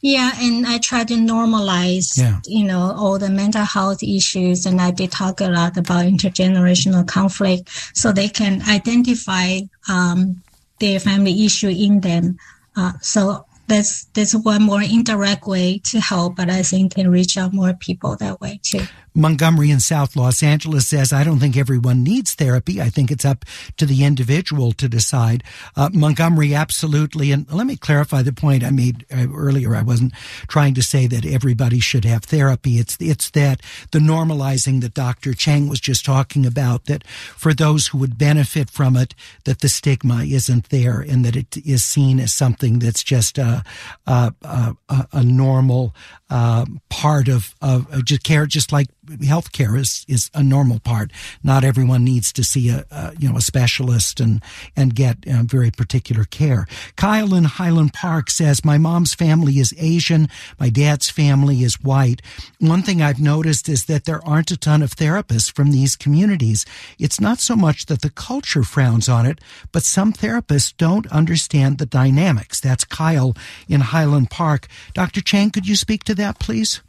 [0.00, 2.40] Yeah, and I try to normalize, yeah.
[2.46, 7.06] you know, all the mental health issues, and I did talk a lot about intergenerational
[7.06, 10.42] conflict, so they can identify um,
[10.78, 12.38] their family issue in them.
[12.76, 17.36] Uh, so that's that's one more indirect way to help, but I think can reach
[17.36, 18.86] out more people that way too.
[19.14, 22.80] Montgomery in South Los Angeles says, I don't think everyone needs therapy.
[22.80, 23.44] I think it's up
[23.76, 25.42] to the individual to decide.
[25.76, 27.32] Uh, Montgomery, absolutely.
[27.32, 29.74] And let me clarify the point I made uh, earlier.
[29.74, 30.14] I wasn't
[30.48, 32.78] trying to say that everybody should have therapy.
[32.78, 33.60] It's, it's that
[33.92, 35.34] the normalizing that Dr.
[35.34, 39.14] Chang was just talking about, that for those who would benefit from it,
[39.44, 43.64] that the stigma isn't there and that it is seen as something that's just a,
[44.06, 44.76] a, a,
[45.12, 45.94] a normal
[46.30, 51.10] uh, part of, of just care, just like healthcare is is a normal part.
[51.42, 54.42] Not everyone needs to see a, a you know a specialist and
[54.76, 56.66] and get uh, very particular care.
[56.96, 60.28] Kyle in Highland Park says my mom's family is Asian,
[60.58, 62.20] my dad's family is white.
[62.60, 66.66] One thing I've noticed is that there aren't a ton of therapists from these communities.
[66.98, 69.40] It's not so much that the culture frowns on it,
[69.72, 72.60] but some therapists don't understand the dynamics.
[72.60, 73.34] That's Kyle
[73.68, 74.66] in Highland Park.
[74.94, 75.20] Dr.
[75.20, 76.80] Chang, could you speak to that, please?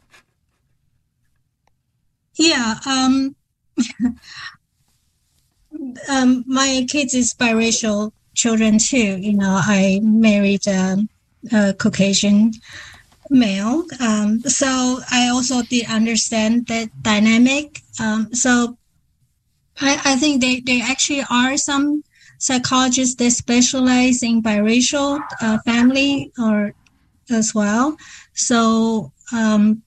[2.36, 2.76] Yeah.
[2.86, 3.34] Um,
[6.08, 9.18] um, my kids is biracial children too.
[9.18, 10.98] You know, I married a,
[11.52, 12.52] a Caucasian
[13.30, 13.84] male.
[14.00, 17.80] Um, so I also did understand that dynamic.
[18.00, 18.76] Um, so
[19.80, 22.02] I, I think they, there actually are some
[22.38, 26.74] psychologists that specialize in biracial uh, family or
[27.30, 27.96] as well.
[28.34, 29.82] So um,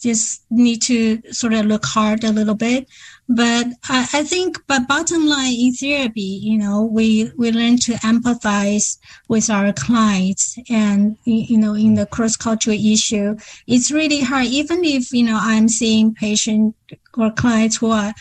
[0.00, 2.88] just need to sort of look hard a little bit.
[3.28, 7.92] But I, I think, but bottom line in therapy, you know, we, we learn to
[7.92, 8.98] empathize
[9.28, 13.36] with our clients and, you know, in the cross cultural issue,
[13.66, 14.46] it's really hard.
[14.46, 16.74] Even if, you know, I'm seeing patient
[17.16, 18.12] or clients who are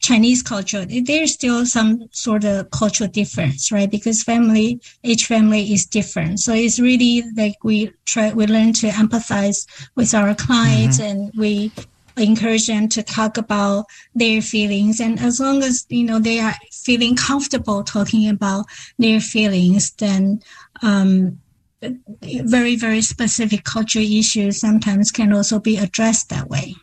[0.00, 3.90] Chinese culture, there's still some sort of cultural difference, right?
[3.90, 6.40] Because family, each family is different.
[6.40, 9.66] So it's really like we try, we learn to empathize
[9.96, 11.10] with our clients mm-hmm.
[11.10, 11.72] and we
[12.16, 15.00] encourage them to talk about their feelings.
[15.00, 18.66] And as long as, you know, they are feeling comfortable talking about
[18.98, 20.42] their feelings, then,
[20.82, 21.40] um,
[21.80, 26.74] very, very specific cultural issues sometimes can also be addressed that way.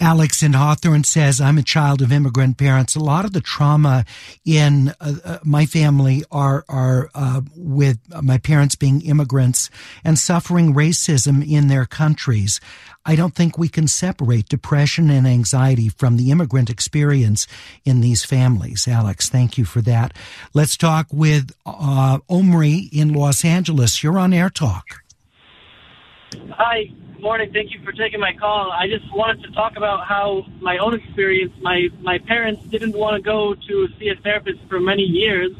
[0.00, 2.96] Alex in Hawthorne says, I'm a child of immigrant parents.
[2.96, 4.06] A lot of the trauma
[4.46, 9.68] in uh, uh, my family are, are uh, with my parents being immigrants
[10.02, 12.60] and suffering racism in their countries.
[13.04, 17.46] I don't think we can separate depression and anxiety from the immigrant experience
[17.84, 18.88] in these families.
[18.88, 20.14] Alex, thank you for that.
[20.54, 24.02] Let's talk with uh, Omri in Los Angeles.
[24.02, 25.02] You're on Air Talk.
[26.32, 26.86] Hi
[27.20, 27.50] morning.
[27.52, 28.70] Thank you for taking my call.
[28.70, 31.52] I just wanted to talk about how my own experience.
[31.60, 35.50] My my parents didn't want to go to see a therapist for many years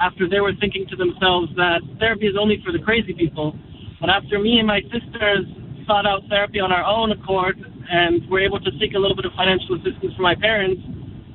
[0.00, 3.54] after they were thinking to themselves that therapy is only for the crazy people.
[4.00, 5.44] But after me and my sisters
[5.86, 9.26] sought out therapy on our own accord and were able to seek a little bit
[9.26, 10.80] of financial assistance from my parents,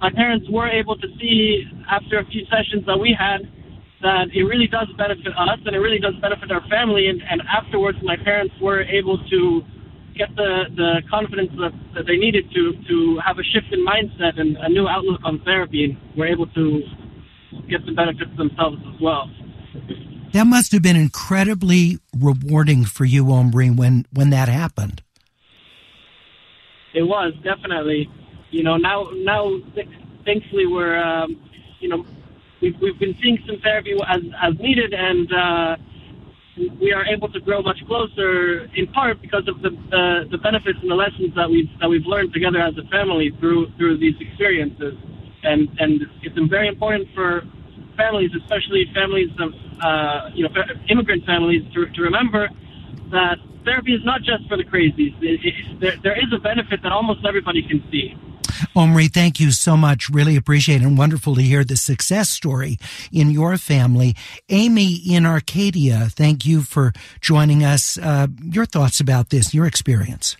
[0.02, 3.46] my parents were able to see after a few sessions that we had
[4.02, 7.08] that it really does benefit us and it really does benefit our family.
[7.08, 9.62] And, and afterwards, my parents were able to
[10.16, 14.40] get the, the confidence that, that they needed to, to have a shift in mindset
[14.40, 16.82] and a new outlook on therapy and were able to
[17.70, 19.30] get the benefits themselves as well.
[20.34, 25.02] That must have been incredibly rewarding for you, Omri, when, when that happened.
[26.94, 28.10] It was definitely,
[28.52, 28.78] you know.
[28.78, 29.52] Now, now,
[30.26, 31.40] thankfully, we're, um,
[31.80, 32.06] you know,
[32.62, 35.76] we've, we've been seeing some therapy as, as needed, and uh,
[36.80, 39.70] we are able to grow much closer in part because of the,
[40.32, 43.72] the, benefits and the lessons that we've that we've learned together as a family through
[43.78, 44.96] through these experiences,
[45.44, 47.44] and and it's very important for
[47.96, 50.50] families, especially families of uh, you know
[50.90, 52.50] immigrant families, to, to remember
[53.12, 55.16] that therapy is not just for the crazies.
[55.22, 58.16] It, it, there, there is a benefit that almost everybody can see.
[58.76, 60.10] Omri, thank you so much.
[60.10, 62.78] Really appreciate it and wonderful to hear the success story
[63.12, 64.16] in your family.
[64.50, 67.98] Amy in Arcadia, thank you for joining us.
[67.98, 70.38] Uh, your thoughts about this, your experience.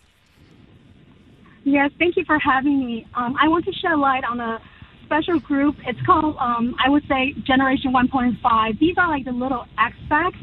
[1.64, 3.08] Yes, thank you for having me.
[3.14, 4.60] Um, I want to shed light on a
[5.06, 5.76] special group.
[5.86, 8.80] It's called, um, I would say, Generation 1.5.
[8.80, 10.38] These are like the little expats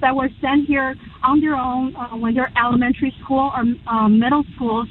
[0.00, 4.44] that were sent here on their own uh, when they're elementary school or um, middle
[4.54, 4.88] schools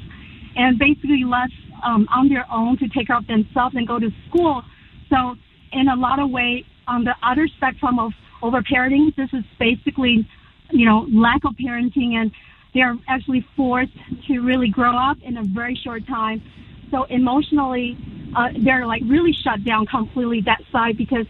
[0.56, 4.10] and basically left um, on their own to take care of themselves and go to
[4.28, 4.62] school.
[5.08, 5.36] So
[5.72, 8.12] in a lot of ways, on the other spectrum of
[8.42, 10.26] overparenting, this is basically,
[10.70, 12.30] you know, lack of parenting and
[12.74, 13.92] they're actually forced
[14.28, 16.42] to really grow up in a very short time.
[16.90, 17.96] So emotionally,
[18.36, 21.26] uh, they're like really shut down completely that side because,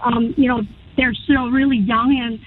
[0.00, 0.62] um, you know,
[0.96, 2.38] they're still really young and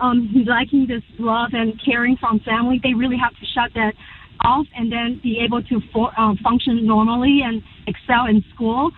[0.00, 2.80] um, liking this love and caring from family.
[2.82, 3.94] They really have to shut that
[4.40, 8.90] off and then be able to for, uh, function normally and excel in school.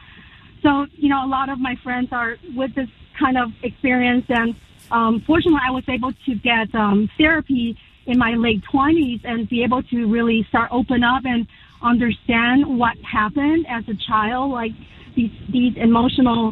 [0.63, 2.89] So, you know, a lot of my friends are with this
[3.19, 4.27] kind of experience.
[4.29, 4.55] And
[4.91, 9.63] um, fortunately, I was able to get um, therapy in my late 20s and be
[9.65, 11.47] able to really start open up and
[11.83, 14.73] understand what happened as a child, like
[15.15, 16.49] these, these emotional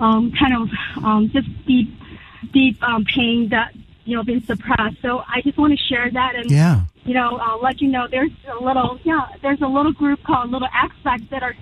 [0.00, 1.88] um, kind of um, just deep,
[2.52, 3.74] deep um, pain that,
[4.04, 4.96] you know, been suppressed.
[5.02, 8.06] So I just want to share that and yeah you know, uh, let you know
[8.10, 8.30] there's
[8.60, 11.56] a little, yeah, there's a little group called Little Expats that are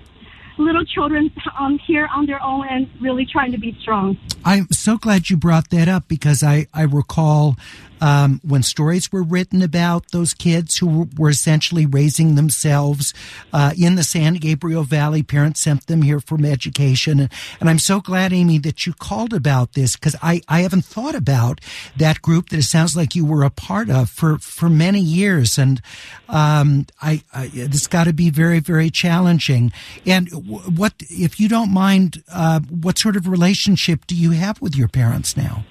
[0.57, 4.17] little children um, here on their own and really trying to be strong.
[4.43, 7.55] I'm so glad you brought that up because I, I recall
[8.01, 13.13] um, when stories were written about those kids who were essentially raising themselves
[13.53, 15.23] uh, in the San Gabriel Valley.
[15.23, 17.19] Parents sent them here for education.
[17.19, 20.85] And, and I'm so glad, Amy, that you called about this because I, I haven't
[20.85, 21.61] thought about
[21.95, 25.57] that group that it sounds like you were a part of for, for many years.
[25.57, 25.81] And
[26.29, 29.71] um, I, I, it's got to be very, very challenging.
[30.05, 30.29] And
[30.77, 34.87] what, if you don't mind, uh, what sort of relationship do you have with your
[34.87, 35.63] parents now?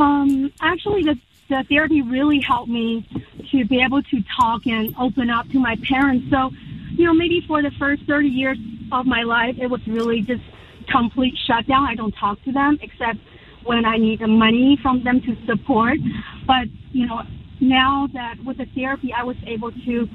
[0.00, 1.18] Um, actually, the,
[1.48, 3.06] the therapy really helped me
[3.50, 6.30] to be able to talk and open up to my parents.
[6.30, 6.50] So,
[6.92, 8.58] you know, maybe for the first 30 years
[8.92, 10.42] of my life, it was really just
[10.88, 11.86] complete shutdown.
[11.86, 13.18] I don't talk to them except
[13.64, 15.98] when I need the money from them to support.
[16.46, 17.22] But, you know,
[17.60, 20.08] now that with the therapy, I was able to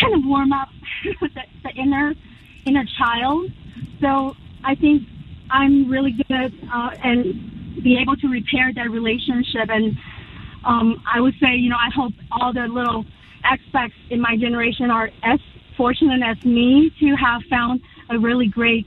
[0.00, 0.68] kind of warm up
[1.20, 2.14] the, the inner
[2.64, 3.50] inner child.
[4.00, 5.02] So I think
[5.50, 9.68] I'm really good uh, and be able to repair that relationship.
[9.68, 9.96] And
[10.64, 13.04] um, I would say, you know, I hope all the little
[13.44, 15.40] expats in my generation are as
[15.76, 17.80] fortunate as me to have found
[18.10, 18.86] a really great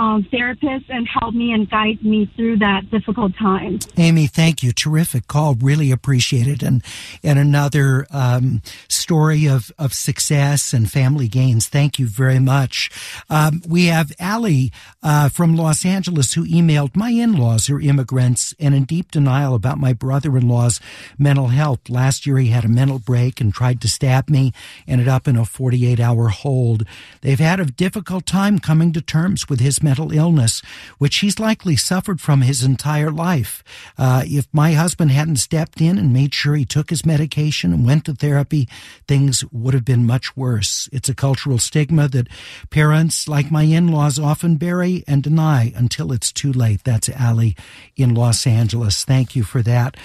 [0.00, 3.78] um, therapists and help me and guide me through that difficult time.
[3.98, 4.72] Amy, thank you.
[4.72, 5.56] Terrific call.
[5.56, 6.62] Really appreciate it.
[6.62, 6.82] And
[7.22, 11.68] and another um, story of of success and family gains.
[11.68, 12.90] Thank you very much.
[13.28, 14.72] Um, we have Allie
[15.02, 19.54] uh, from Los Angeles who emailed my in laws are immigrants and in deep denial
[19.54, 20.80] about my brother in law's
[21.18, 21.90] mental health.
[21.90, 24.54] Last year he had a mental break and tried to stab me.
[24.88, 26.86] Ended up in a 48 hour hold.
[27.20, 30.62] They've had a difficult time coming to terms with his mental illness,
[30.98, 33.64] which he's likely suffered from his entire life.
[33.98, 37.86] Uh, if my husband hadn't stepped in and made sure he took his medication and
[37.86, 38.68] went to therapy,
[39.08, 40.88] things would have been much worse.
[40.92, 42.28] It's a cultural stigma that
[42.70, 46.84] parents, like my in-laws, often bury and deny until it's too late.
[46.84, 47.56] That's Allie
[47.96, 49.04] in Los Angeles.
[49.04, 49.96] Thank you for that.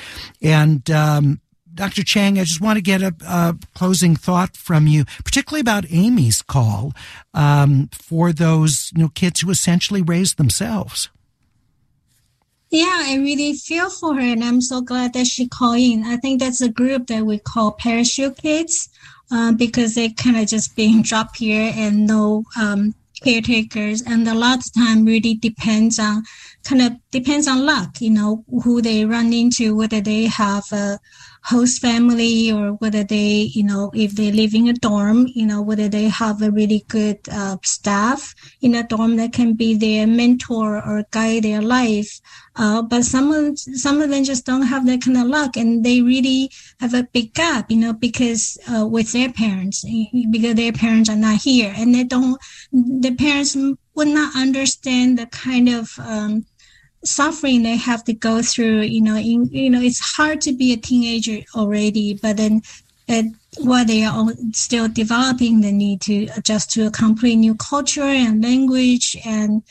[0.41, 1.41] And, um,
[1.76, 2.04] Dr.
[2.04, 6.42] Chang, I just want to get a, a, closing thought from you, particularly about Amy's
[6.42, 6.94] call
[7.34, 11.10] um, for those you know kids who essentially raised themselves.
[12.70, 16.04] Yeah, I really feel for her, and I'm so glad that she called in.
[16.04, 18.90] I think that's a group that we call parachute kids
[19.32, 24.34] uh, because they kind of just being dropped here and no um, caretakers, and a
[24.34, 26.24] lot of time really depends on
[26.64, 28.02] kind of depends on luck.
[28.02, 31.00] You know who they run into, whether they have a
[31.46, 35.62] host family or whether they, you know, if they live in a dorm, you know,
[35.62, 40.08] whether they have a really good uh, staff in a dorm that can be their
[40.08, 42.20] mentor or guide their life.
[42.56, 45.86] Uh, but some of, some of them just don't have that kind of luck and
[45.86, 46.50] they really
[46.80, 49.86] have a big gap, you know, because, uh, with their parents,
[50.32, 52.42] because their parents are not here and they don't,
[52.72, 53.56] the parents
[53.94, 56.46] would not understand the kind of, um,
[57.07, 60.73] suffering they have to go through you know in, you know it's hard to be
[60.73, 62.61] a teenager already but then
[63.07, 63.26] at,
[63.60, 68.44] while they are still developing they need to adjust to a completely new culture and
[68.44, 69.64] language and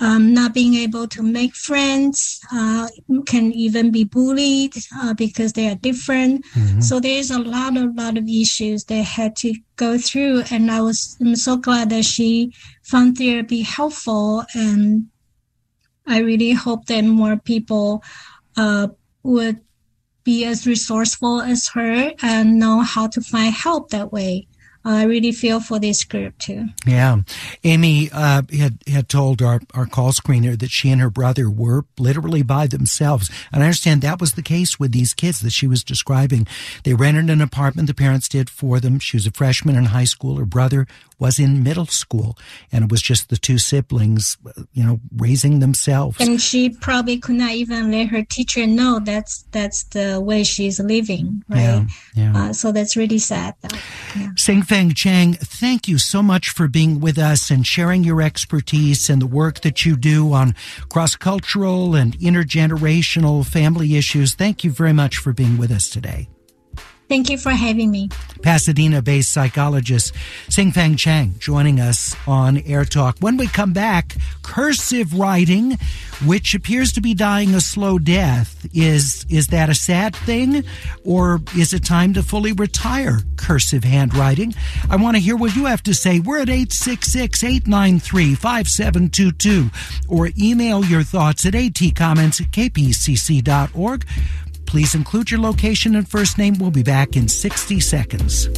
[0.00, 2.88] um, not being able to make friends uh,
[3.26, 6.80] can even be bullied uh, because they are different mm-hmm.
[6.80, 10.80] so there's a lot of lot of issues they had to go through and i
[10.80, 12.52] was i'm so glad that she
[12.82, 15.08] found therapy helpful and
[16.08, 18.02] I really hope that more people
[18.56, 18.88] uh,
[19.22, 19.60] would
[20.24, 24.47] be as resourceful as her and know how to find help that way.
[24.84, 26.66] I really feel for this group too.
[26.86, 27.18] Yeah.
[27.64, 31.84] Amy uh, had, had told our, our call screener that she and her brother were
[31.98, 33.30] literally by themselves.
[33.52, 36.46] And I understand that was the case with these kids that she was describing.
[36.84, 38.98] They rented an apartment, the parents did for them.
[38.98, 40.36] She was a freshman in high school.
[40.36, 40.86] Her brother
[41.18, 42.38] was in middle school.
[42.72, 44.38] And it was just the two siblings,
[44.72, 46.16] you know, raising themselves.
[46.20, 50.80] And she probably could not even let her teacher know that's that's the way she's
[50.80, 51.60] living, right?
[51.60, 52.36] Yeah, yeah.
[52.36, 53.54] Uh, so that's really sad.
[54.16, 54.30] Yeah.
[54.36, 59.08] Sing Feng Chang, thank you so much for being with us and sharing your expertise
[59.08, 60.54] and the work that you do on
[60.90, 64.34] cross cultural and intergenerational family issues.
[64.34, 66.28] Thank you very much for being with us today.
[67.08, 68.10] Thank you for having me.
[68.42, 70.14] Pasadena based psychologist
[70.48, 73.16] Sing Feng Chang joining us on Air Talk.
[73.20, 75.78] When we come back, cursive writing,
[76.24, 78.66] which appears to be dying a slow death.
[78.74, 80.64] Is, is that a sad thing?
[81.04, 84.54] Or is it time to fully retire cursive handwriting?
[84.90, 86.20] I want to hear what you have to say.
[86.20, 89.70] We're at 866 893 5722
[90.08, 94.06] or email your thoughts at atcomments at kpcc.org.
[94.68, 96.56] Please include your location and first name.
[96.60, 98.50] We'll be back in 60 seconds.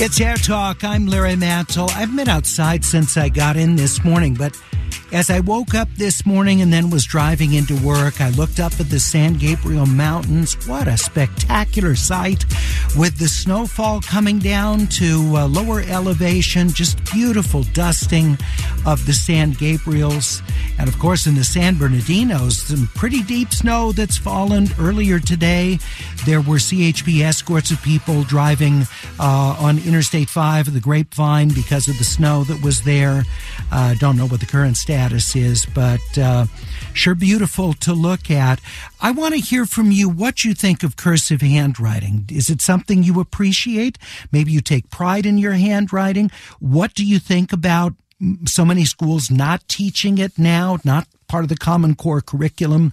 [0.00, 0.84] It's Air Talk.
[0.84, 1.88] I'm Larry Mantle.
[1.94, 4.54] I've been outside since I got in this morning, but
[5.12, 8.78] as I woke up this morning and then was driving into work, I looked up
[8.78, 10.54] at the San Gabriel Mountains.
[10.68, 12.44] What a spectacular sight
[12.96, 18.36] with the snowfall coming down to uh, lower elevation, just beautiful dusting
[18.86, 20.42] of the San Gabriels.
[20.78, 25.78] And of course, in the San Bernardinos, some pretty deep snow that's fallen earlier today.
[26.24, 28.82] There were CHP escorts of people driving
[29.18, 33.24] uh, on Interstate 5 of the Grapevine because of the snow that was there.
[33.72, 36.46] Uh, don't know what the current status is, but uh,
[36.92, 38.60] sure beautiful to look at.
[39.00, 42.26] I want to hear from you what you think of cursive handwriting.
[42.30, 43.98] Is it something you appreciate?
[44.32, 46.30] Maybe you take pride in your handwriting.
[46.60, 47.94] What do you think about
[48.46, 52.92] so many schools not teaching it now, not part of the Common Core curriculum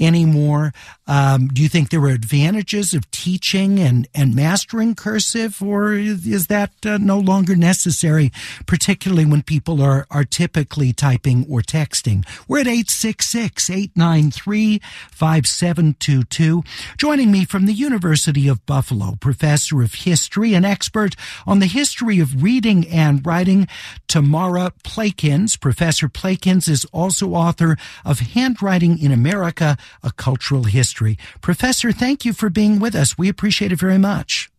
[0.00, 0.72] anymore.
[1.06, 6.46] Um, do you think there are advantages of teaching and, and mastering cursive, or is
[6.46, 8.32] that uh, no longer necessary,
[8.66, 12.26] particularly when people are, are typically typing or texting?
[12.48, 14.80] We're at 866 893
[15.12, 16.64] 5722.
[16.96, 21.14] Joining me from the University of Buffalo, professor of history and expert
[21.46, 23.68] on the history of reading and writing,
[24.08, 25.60] Tamara Plakins.
[25.60, 27.73] Professor Plakins is also author
[28.04, 31.18] of Handwriting in America, A Cultural History.
[31.40, 33.18] Professor, thank you for being with us.
[33.18, 34.50] We appreciate it very much.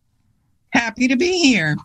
[0.70, 1.76] Happy to be here.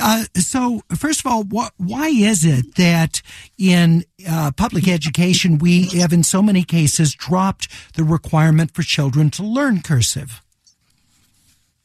[0.00, 3.20] Uh, so, first of all, wh- why is it that
[3.58, 9.28] in uh, public education we have, in so many cases, dropped the requirement for children
[9.30, 10.40] to learn cursive?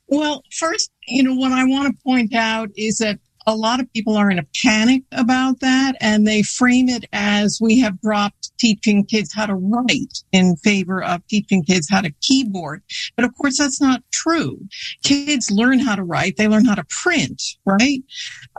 [0.08, 3.92] Well, first, you know, what I want to point out is that a lot of
[3.94, 8.52] people are in a panic about that and they frame it as we have dropped
[8.58, 12.82] teaching kids how to write in favor of teaching kids how to keyboard.
[13.16, 14.60] But of course, that's not true.
[15.04, 16.38] Kids learn how to write.
[16.38, 18.02] They learn how to print, right?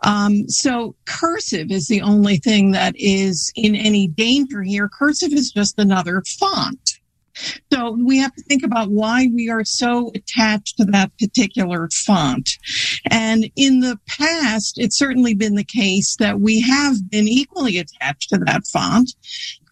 [0.02, 4.88] Um, so cursive is the only thing that is in any danger here.
[4.88, 6.93] Cursive is just another font.
[7.72, 12.50] So we have to think about why we are so attached to that particular font.
[13.10, 18.30] And in the past, it's certainly been the case that we have been equally attached
[18.30, 19.14] to that font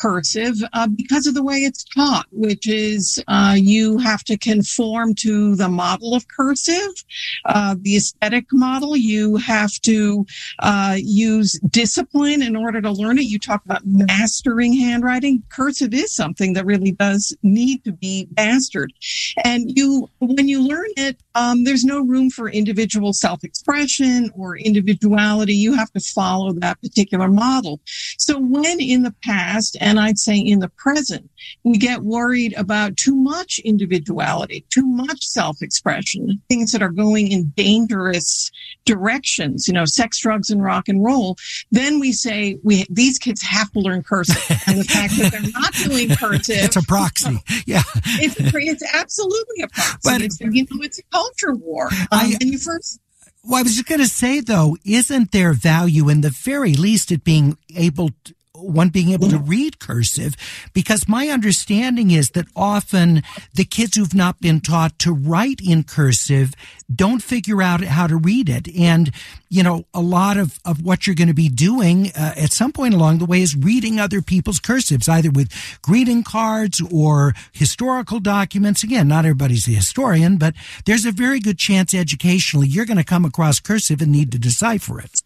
[0.03, 5.15] cursive uh, because of the way it's taught, which is uh, you have to conform
[5.15, 6.93] to the model of cursive,
[7.45, 8.97] uh, the aesthetic model.
[8.97, 10.27] You have to
[10.59, 13.27] uh, use discipline in order to learn it.
[13.27, 15.43] You talk about mastering handwriting.
[15.51, 18.93] Cursive is something that really does need to be mastered.
[19.45, 25.55] And you, when you learn it, um, there's no room for individual self-expression or individuality.
[25.55, 27.81] You have to follow that particular model.
[28.19, 31.31] So when in the past, and I'd say in the present,
[31.64, 37.51] we get worried about too much individuality, too much self-expression, things that are going in
[37.56, 38.51] dangerous
[38.85, 41.36] directions, you know, sex, drugs, and rock and roll,
[41.70, 44.36] then we say we these kids have to learn cursive.
[44.66, 46.56] and the fact that they're not doing cursive.
[46.59, 47.39] It's a proxy.
[47.66, 47.82] Yeah.
[47.94, 49.98] it's, it's absolutely a proxy.
[50.05, 51.86] But, it's, you know, it's a culture war.
[51.86, 52.98] Um, I, and you first
[53.44, 57.10] well, I was just going to say though, isn't there value in the very least
[57.10, 60.36] at being able to, one being able to read cursive
[60.72, 63.22] because my understanding is that often
[63.55, 66.55] the kids who've not been taught to write in cursive
[66.94, 68.68] don't figure out how to read it.
[68.76, 69.10] And,
[69.48, 72.72] you know, a lot of, of what you're going to be doing uh, at some
[72.72, 75.51] point along the way is reading other people's cursives, either with
[75.82, 78.82] greeting cards or historical documents.
[78.82, 83.05] Again, not everybody's a historian, but there's a very good chance educationally you're going to
[83.05, 85.22] come across cursive and need to decipher it.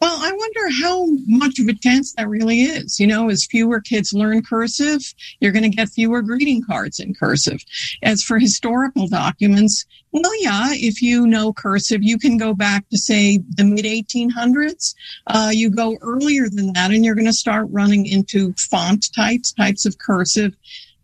[0.00, 3.00] Well, I wonder how much of a chance that really is.
[3.00, 5.00] You know, as fewer kids learn cursive,
[5.40, 7.60] you're going to get fewer greeting cards in cursive.
[8.02, 12.98] As for historical documents, well, yeah, if you know cursive, you can go back to
[12.98, 14.94] say the mid 1800s.
[15.26, 19.52] Uh, you go earlier than that, and you're going to start running into font types,
[19.52, 20.54] types of cursive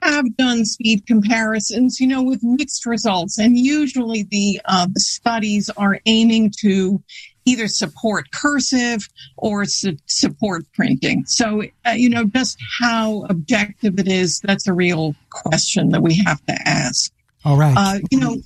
[0.03, 5.71] Have done speed comparisons, you know, with mixed results, and usually the uh, the studies
[5.77, 7.01] are aiming to
[7.45, 11.25] either support cursive or su- support printing.
[11.27, 16.21] So, uh, you know, just how objective it is, that's a real question that we
[16.25, 17.13] have to ask.
[17.45, 17.75] All right.
[17.77, 18.37] Uh, you know,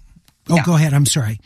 [0.48, 0.64] oh, yeah.
[0.64, 0.94] go ahead.
[0.94, 1.38] I'm sorry.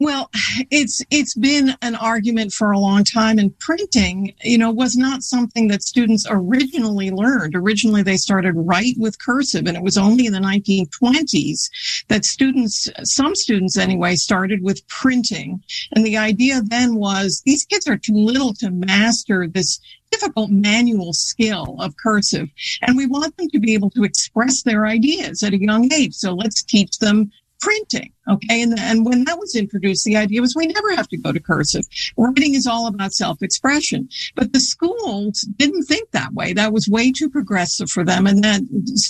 [0.00, 0.30] Well,
[0.70, 5.24] it's it's been an argument for a long time, and printing, you know, was not
[5.24, 7.56] something that students originally learned.
[7.56, 11.68] Originally, they started right with cursive, and it was only in the 1920s
[12.06, 15.60] that students, some students anyway, started with printing.
[15.96, 19.80] And the idea then was these kids are too little to master this
[20.12, 22.48] difficult manual skill of cursive,
[22.82, 26.14] and we want them to be able to express their ideas at a young age.
[26.14, 28.12] So let's teach them printing.
[28.28, 28.62] Okay.
[28.62, 31.40] And, and when that was introduced, the idea was we never have to go to
[31.40, 31.84] cursive.
[32.16, 34.08] Writing is all about self expression.
[34.34, 36.52] But the schools didn't think that way.
[36.52, 38.26] That was way too progressive for them.
[38.26, 38.62] And that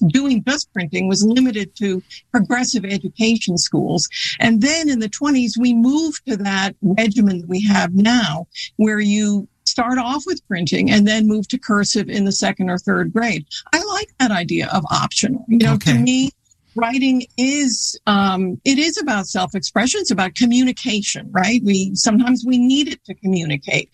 [0.09, 4.09] doing just printing was limited to progressive education schools.
[4.39, 8.47] And then in the 20s, we moved to that regimen that we have now
[8.77, 12.79] where you start off with printing and then move to cursive in the second or
[12.79, 13.47] third grade.
[13.73, 15.45] I like that idea of optional.
[15.49, 15.93] You know, okay.
[15.93, 16.31] to me,
[16.75, 20.01] writing is um, it is about self-expression.
[20.01, 21.61] It's about communication right?
[21.65, 23.91] We sometimes we need it to communicate.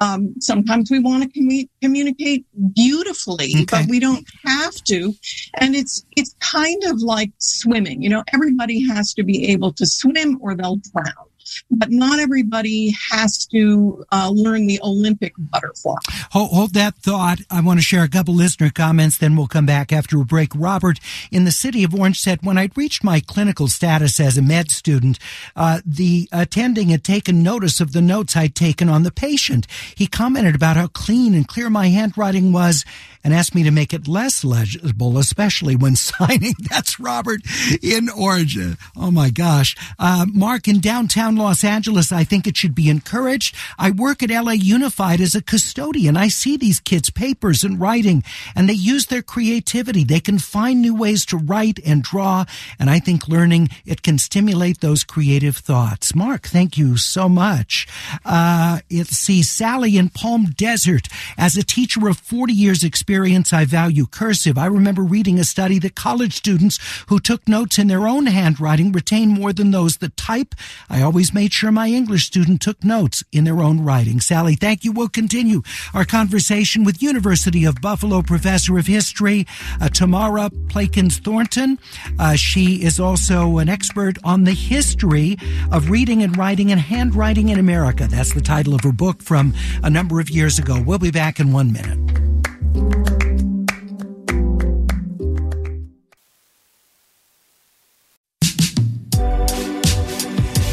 [0.00, 3.64] Um, sometimes we want to commu- communicate beautifully okay.
[3.70, 5.12] but we don't have to.
[5.54, 8.02] And it's it's kind of like swimming.
[8.02, 11.27] You know everybody has to be able to swim or they'll drown
[11.70, 15.96] but not everybody has to uh, learn the Olympic butterfly.
[16.32, 17.38] Hold, hold, that thought.
[17.50, 20.50] I want to share a couple listener comments, then we'll come back after a break.
[20.54, 21.00] Robert
[21.30, 24.70] in the city of Orange said, When I'd reached my clinical status as a med
[24.70, 25.18] student,
[25.56, 29.66] uh, the attending had taken notice of the notes I'd taken on the patient.
[29.94, 32.84] He commented about how clean and clear my handwriting was
[33.24, 36.54] and asked me to make it less legible, especially when signing.
[36.70, 37.40] That's Robert
[37.82, 38.58] in Orange.
[38.96, 39.76] Oh my gosh.
[39.98, 43.54] Uh, Mark in downtown Los Angeles, I think it should be encouraged.
[43.78, 46.16] I work at LA Unified as a custodian.
[46.16, 48.22] I see these kids' papers and writing,
[48.54, 50.04] and they use their creativity.
[50.04, 52.44] They can find new ways to write and draw,
[52.78, 56.14] and I think learning it can stimulate those creative thoughts.
[56.14, 57.86] Mark, thank you so much.
[58.24, 61.08] Uh, let's see, Sally in Palm Desert.
[61.36, 64.58] As a teacher of 40 years experience, I value cursive.
[64.58, 66.78] I remember reading a study that college students
[67.08, 70.54] who took notes in their own handwriting retain more than those that type.
[70.88, 74.20] I always always made sure my English student took notes in their own writing.
[74.20, 74.92] Sally, thank you.
[74.92, 79.46] We'll continue our conversation with University of Buffalo professor of history,
[79.80, 81.78] uh, Tamara Plakins Thornton.
[82.18, 85.36] Uh, she is also an expert on the history
[85.70, 88.06] of reading and writing and handwriting in America.
[88.08, 90.80] That's the title of her book from a number of years ago.
[90.80, 92.37] We'll be back in one minute.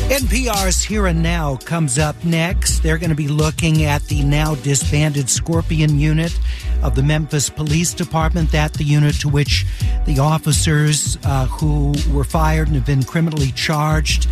[0.06, 2.84] NPR's Here and Now comes up next.
[2.84, 6.38] They're going to be looking at the now disbanded Scorpion unit
[6.84, 8.52] of the Memphis Police Department.
[8.52, 9.66] That the unit to which
[10.06, 14.28] the officers uh, who were fired and have been criminally charged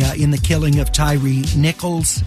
[0.00, 1.18] uh, in the killing of Tyre
[1.56, 2.22] Nichols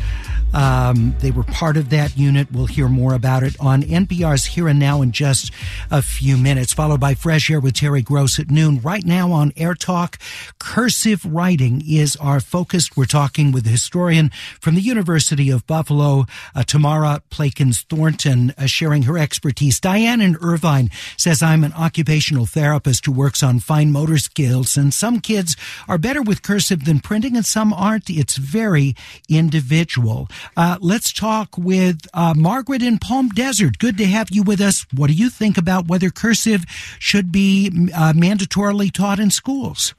[0.54, 2.52] Um, they were part of that unit.
[2.52, 5.52] We'll hear more about it on NPR's Here and Now in just
[5.92, 8.80] a few minutes, followed by Fresh Air with Terry Gross at noon.
[8.82, 10.18] Right now on Air Talk,
[10.58, 12.90] cursive writing is our focus.
[12.96, 18.66] We're talking with a historian from the University of Buffalo, uh, Tamara Plakins Thornton, uh,
[18.66, 19.80] sharing her expertise.
[19.80, 24.94] Diane in Irvine says, I'm an occupational therapist who works on fine motor skills, and
[24.94, 25.56] some kids
[25.88, 28.10] are better with cursive than printing, and some aren't.
[28.10, 28.96] It's very
[29.28, 30.28] individual.
[30.56, 33.78] Uh, let's talk with uh, Margaret in Palm Desert.
[33.80, 34.86] Good to have you with us.
[34.94, 36.66] What do you think about whether cursive
[37.00, 39.94] should be uh, mandatorily taught in schools?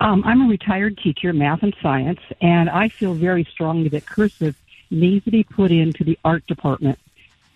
[0.00, 4.54] Um, I'm a retired teacher, math and science, and I feel very strongly that cursive
[4.90, 6.98] needs to be put into the art department.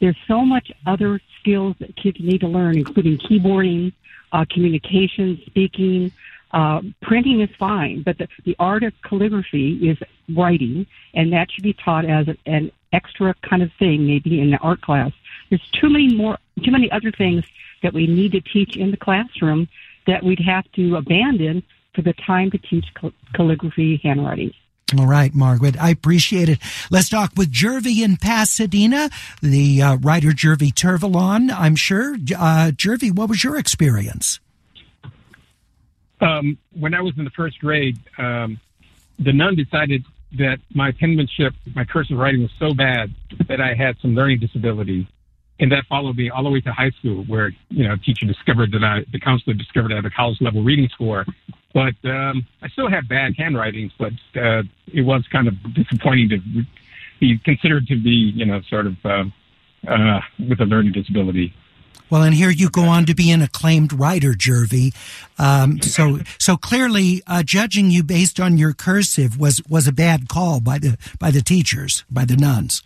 [0.01, 3.93] There's so much other skills that kids need to learn, including keyboarding,
[4.32, 6.12] uh, communication, speaking,
[6.52, 9.98] uh, printing is fine, but the, the art of calligraphy is
[10.36, 14.59] writing, and that should be taught as an extra kind of thing, maybe in the
[14.59, 15.12] art class.
[15.48, 17.44] There's too many more, too many other things
[17.82, 19.68] that we need to teach in the classroom
[20.06, 21.62] that we'd have to abandon
[21.94, 24.52] for the time to teach cal- calligraphy handwriting.
[24.98, 26.59] All right, Margaret, I appreciate it.
[26.90, 29.09] Let's talk with Jervy in Pasadena,
[29.40, 32.16] the uh, writer Jervy Tervalon, I'm sure.
[32.36, 34.40] Uh, Jervy, what was your experience?
[36.20, 38.60] Um, when I was in the first grade, um,
[39.18, 40.05] the nun decided
[40.38, 43.12] that my penmanship, my cursive writing was so bad
[43.48, 45.09] that I had some learning disability.
[45.59, 48.24] And that followed me all the way to high school, where you know, a teacher
[48.26, 51.26] discovered that I, the counselor discovered I had a college level reading score.
[51.74, 56.38] But um, I still have bad handwriting, but uh, it was kind of disappointing to
[57.20, 59.24] be considered to be, you know, sort of uh,
[59.86, 61.55] uh, with a learning disability.
[62.10, 64.92] Well, and here you go on to be an acclaimed writer, Jervy.
[65.38, 70.28] Um, so, so clearly, uh, judging you based on your cursive was was a bad
[70.28, 72.82] call by the by the teachers, by the nuns.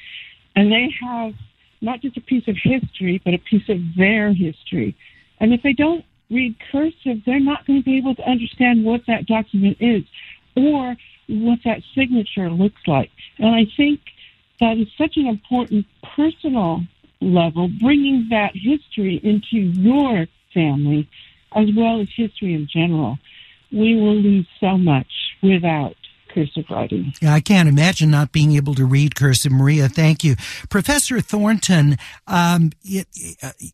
[0.56, 1.34] and they have
[1.80, 4.96] not just a piece of history, but a piece of their history.
[5.38, 9.02] And if they don't read cursive, they're not going to be able to understand what
[9.06, 10.04] that document is
[10.56, 10.96] or
[11.30, 13.10] what that signature looks like.
[13.38, 14.00] And I think
[14.60, 15.86] that is such an important
[16.16, 16.82] personal
[17.20, 21.08] level, bringing that history into your family
[21.54, 23.18] as well as history in general.
[23.72, 25.06] We will lose so much
[25.42, 25.96] without
[26.32, 27.12] cursive writing.
[27.20, 29.52] Yeah, I can't imagine not being able to read cursive.
[29.52, 30.36] Maria, thank you.
[30.68, 31.96] Professor Thornton,
[32.26, 33.06] um, it,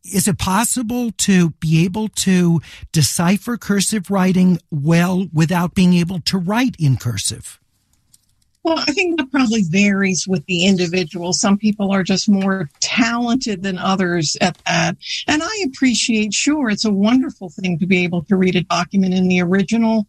[0.05, 2.61] is it possible to be able to
[2.93, 7.61] decipher cursive writing well without being able to write in cursive?
[8.67, 11.33] Well, I think that probably varies with the individual.
[11.33, 14.97] Some people are just more talented than others at that.
[15.29, 19.15] And I appreciate, sure, it's a wonderful thing to be able to read a document
[19.15, 20.09] in the original.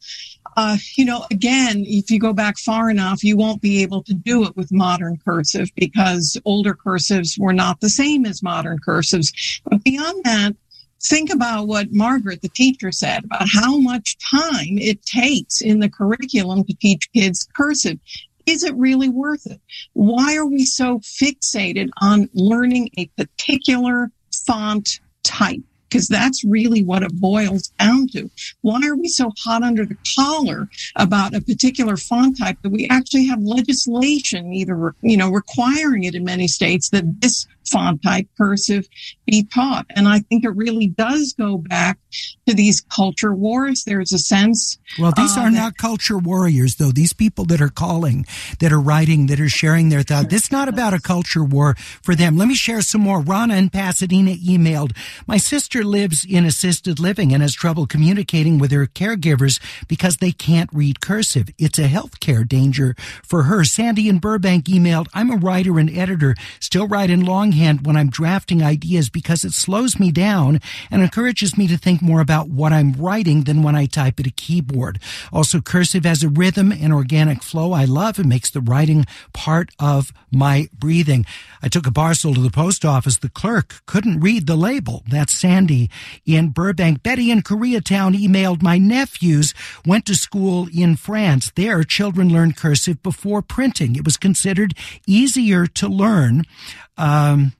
[0.57, 4.13] Uh, you know, again, if you go back far enough, you won't be able to
[4.15, 9.61] do it with modern cursive because older cursives were not the same as modern cursives.
[9.63, 10.55] But beyond that,
[10.99, 15.89] think about what Margaret, the teacher, said about how much time it takes in the
[15.89, 17.99] curriculum to teach kids cursive
[18.47, 19.59] is it really worth it?
[19.93, 24.09] Why are we so fixated on learning a particular
[24.45, 25.59] font type?
[25.89, 28.29] Because that's really what it boils down to.
[28.61, 32.87] Why are we so hot under the collar about a particular font type that we
[32.89, 38.27] actually have legislation either, you know, requiring it in many states that this font type
[38.37, 38.87] cursive
[39.25, 39.85] be taught.
[39.95, 41.99] And I think it really does go back
[42.47, 43.83] to these culture wars.
[43.83, 44.77] There's a sense.
[44.97, 46.91] Well, these uh, are not culture warriors, though.
[46.91, 48.25] These people that are calling,
[48.59, 50.29] that are writing, that are sharing their thoughts.
[50.29, 52.37] This is not about a culture war for them.
[52.37, 53.21] Let me share some more.
[53.21, 54.95] Rana in Pasadena emailed,
[55.25, 60.31] my sister lives in assisted living and has trouble communicating with her caregivers because they
[60.31, 61.49] can't read cursive.
[61.57, 63.63] It's a healthcare danger for her.
[63.63, 67.97] Sandy in Burbank emailed, I'm a writer and editor, still write in long longhand when
[67.97, 70.59] I'm drafting ideas because it slows me down
[70.91, 74.27] and encourages me to think more about what I'm writing than when I type at
[74.27, 74.99] a keyboard.
[75.31, 78.19] Also, cursive has a rhythm and organic flow I love.
[78.19, 81.25] It makes the writing part of my breathing.
[81.61, 83.17] I took a parcel to the post office.
[83.17, 85.03] The clerk couldn't read the label.
[85.07, 85.89] That's Sandy
[86.25, 87.03] in Burbank.
[87.03, 89.53] Betty in Koreatown emailed my nephews
[89.85, 91.51] went to school in France.
[91.55, 93.95] There, children learned cursive before printing.
[93.95, 94.73] It was considered
[95.07, 96.43] easier to learn.
[96.97, 97.53] Um,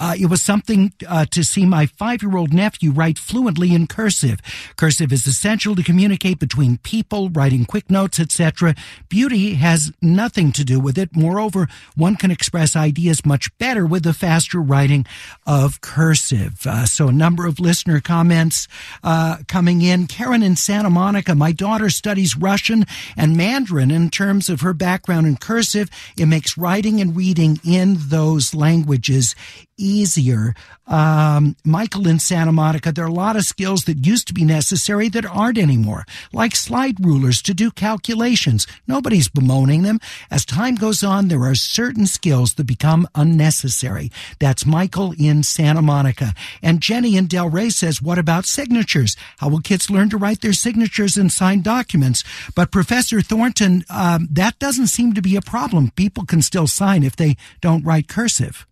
[0.00, 3.86] uh, it was something uh, to see my five year old nephew write fluently in
[3.86, 4.40] cursive.
[4.76, 8.74] Cursive is essential to communicate between people, writing quick notes, etc.
[9.08, 11.14] Beauty has nothing to do with it.
[11.14, 15.06] Moreover, one can express ideas much better with the faster writing
[15.46, 16.66] of cursive.
[16.66, 18.66] Uh, so, a number of listener comments
[19.04, 20.08] uh, coming in.
[20.08, 22.84] Karen in Santa Monica, my daughter studies Russian
[23.16, 23.92] and Mandarin.
[23.92, 25.88] In terms of her background in cursive,
[26.18, 29.36] it makes writing and reading in those languages
[29.76, 30.54] easier.
[30.86, 34.44] Um, Michael in Santa Monica, there are a lot of skills that used to be
[34.44, 38.66] necessary that aren't anymore, like slide rulers to do calculations.
[38.86, 39.98] Nobody's bemoaning them.
[40.30, 44.10] As time goes on, there are certain skills that become unnecessary.
[44.38, 46.34] That's Michael in Santa Monica.
[46.62, 49.16] And Jenny in Delray says, what about signatures?
[49.38, 52.24] How will kids learn to write their signatures and sign documents?
[52.54, 55.92] But Professor Thornton, um, that doesn't seem to be a problem.
[55.96, 58.66] People can still sign if they don't write cursive.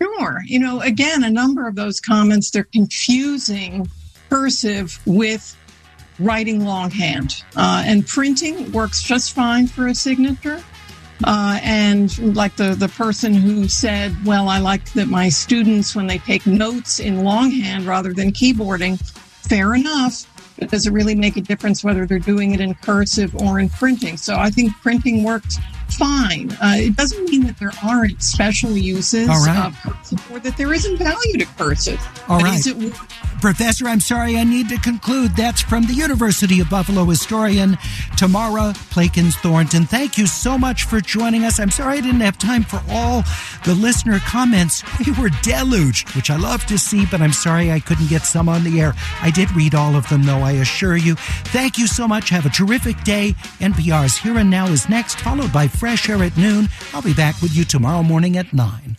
[0.00, 0.42] Sure.
[0.44, 3.88] You know, again, a number of those comments, they're confusing
[4.30, 5.56] cursive with
[6.20, 7.42] writing longhand.
[7.56, 10.62] Uh, and printing works just fine for a signature.
[11.24, 16.06] Uh, and like the, the person who said, well, I like that my students, when
[16.06, 19.00] they take notes in longhand rather than keyboarding,
[19.48, 20.26] fair enough.
[20.58, 23.68] But does it really make a difference whether they're doing it in cursive or in
[23.68, 24.16] printing?
[24.16, 25.58] So I think printing works
[25.96, 26.50] fine.
[26.52, 29.66] Uh, it doesn't mean that there aren't special uses All right.
[29.66, 32.00] of cursive or that there isn't value to cursive.
[32.28, 32.64] All right.
[32.64, 32.92] it
[33.40, 35.36] Professor, I'm sorry, I need to conclude.
[35.36, 37.78] That's from the University of Buffalo historian
[38.16, 39.84] Tamara Plakins Thornton.
[39.84, 41.60] Thank you so much for joining us.
[41.60, 43.22] I'm sorry I didn't have time for all
[43.64, 44.82] the listener comments.
[44.98, 48.48] We were deluged, which I love to see, but I'm sorry I couldn't get some
[48.48, 48.94] on the air.
[49.22, 51.14] I did read all of them, though, I assure you.
[51.14, 52.30] Thank you so much.
[52.30, 53.34] Have a terrific day.
[53.60, 56.68] NPR's Here and Now is next, followed by Fresh Air at noon.
[56.92, 58.98] I'll be back with you tomorrow morning at 9.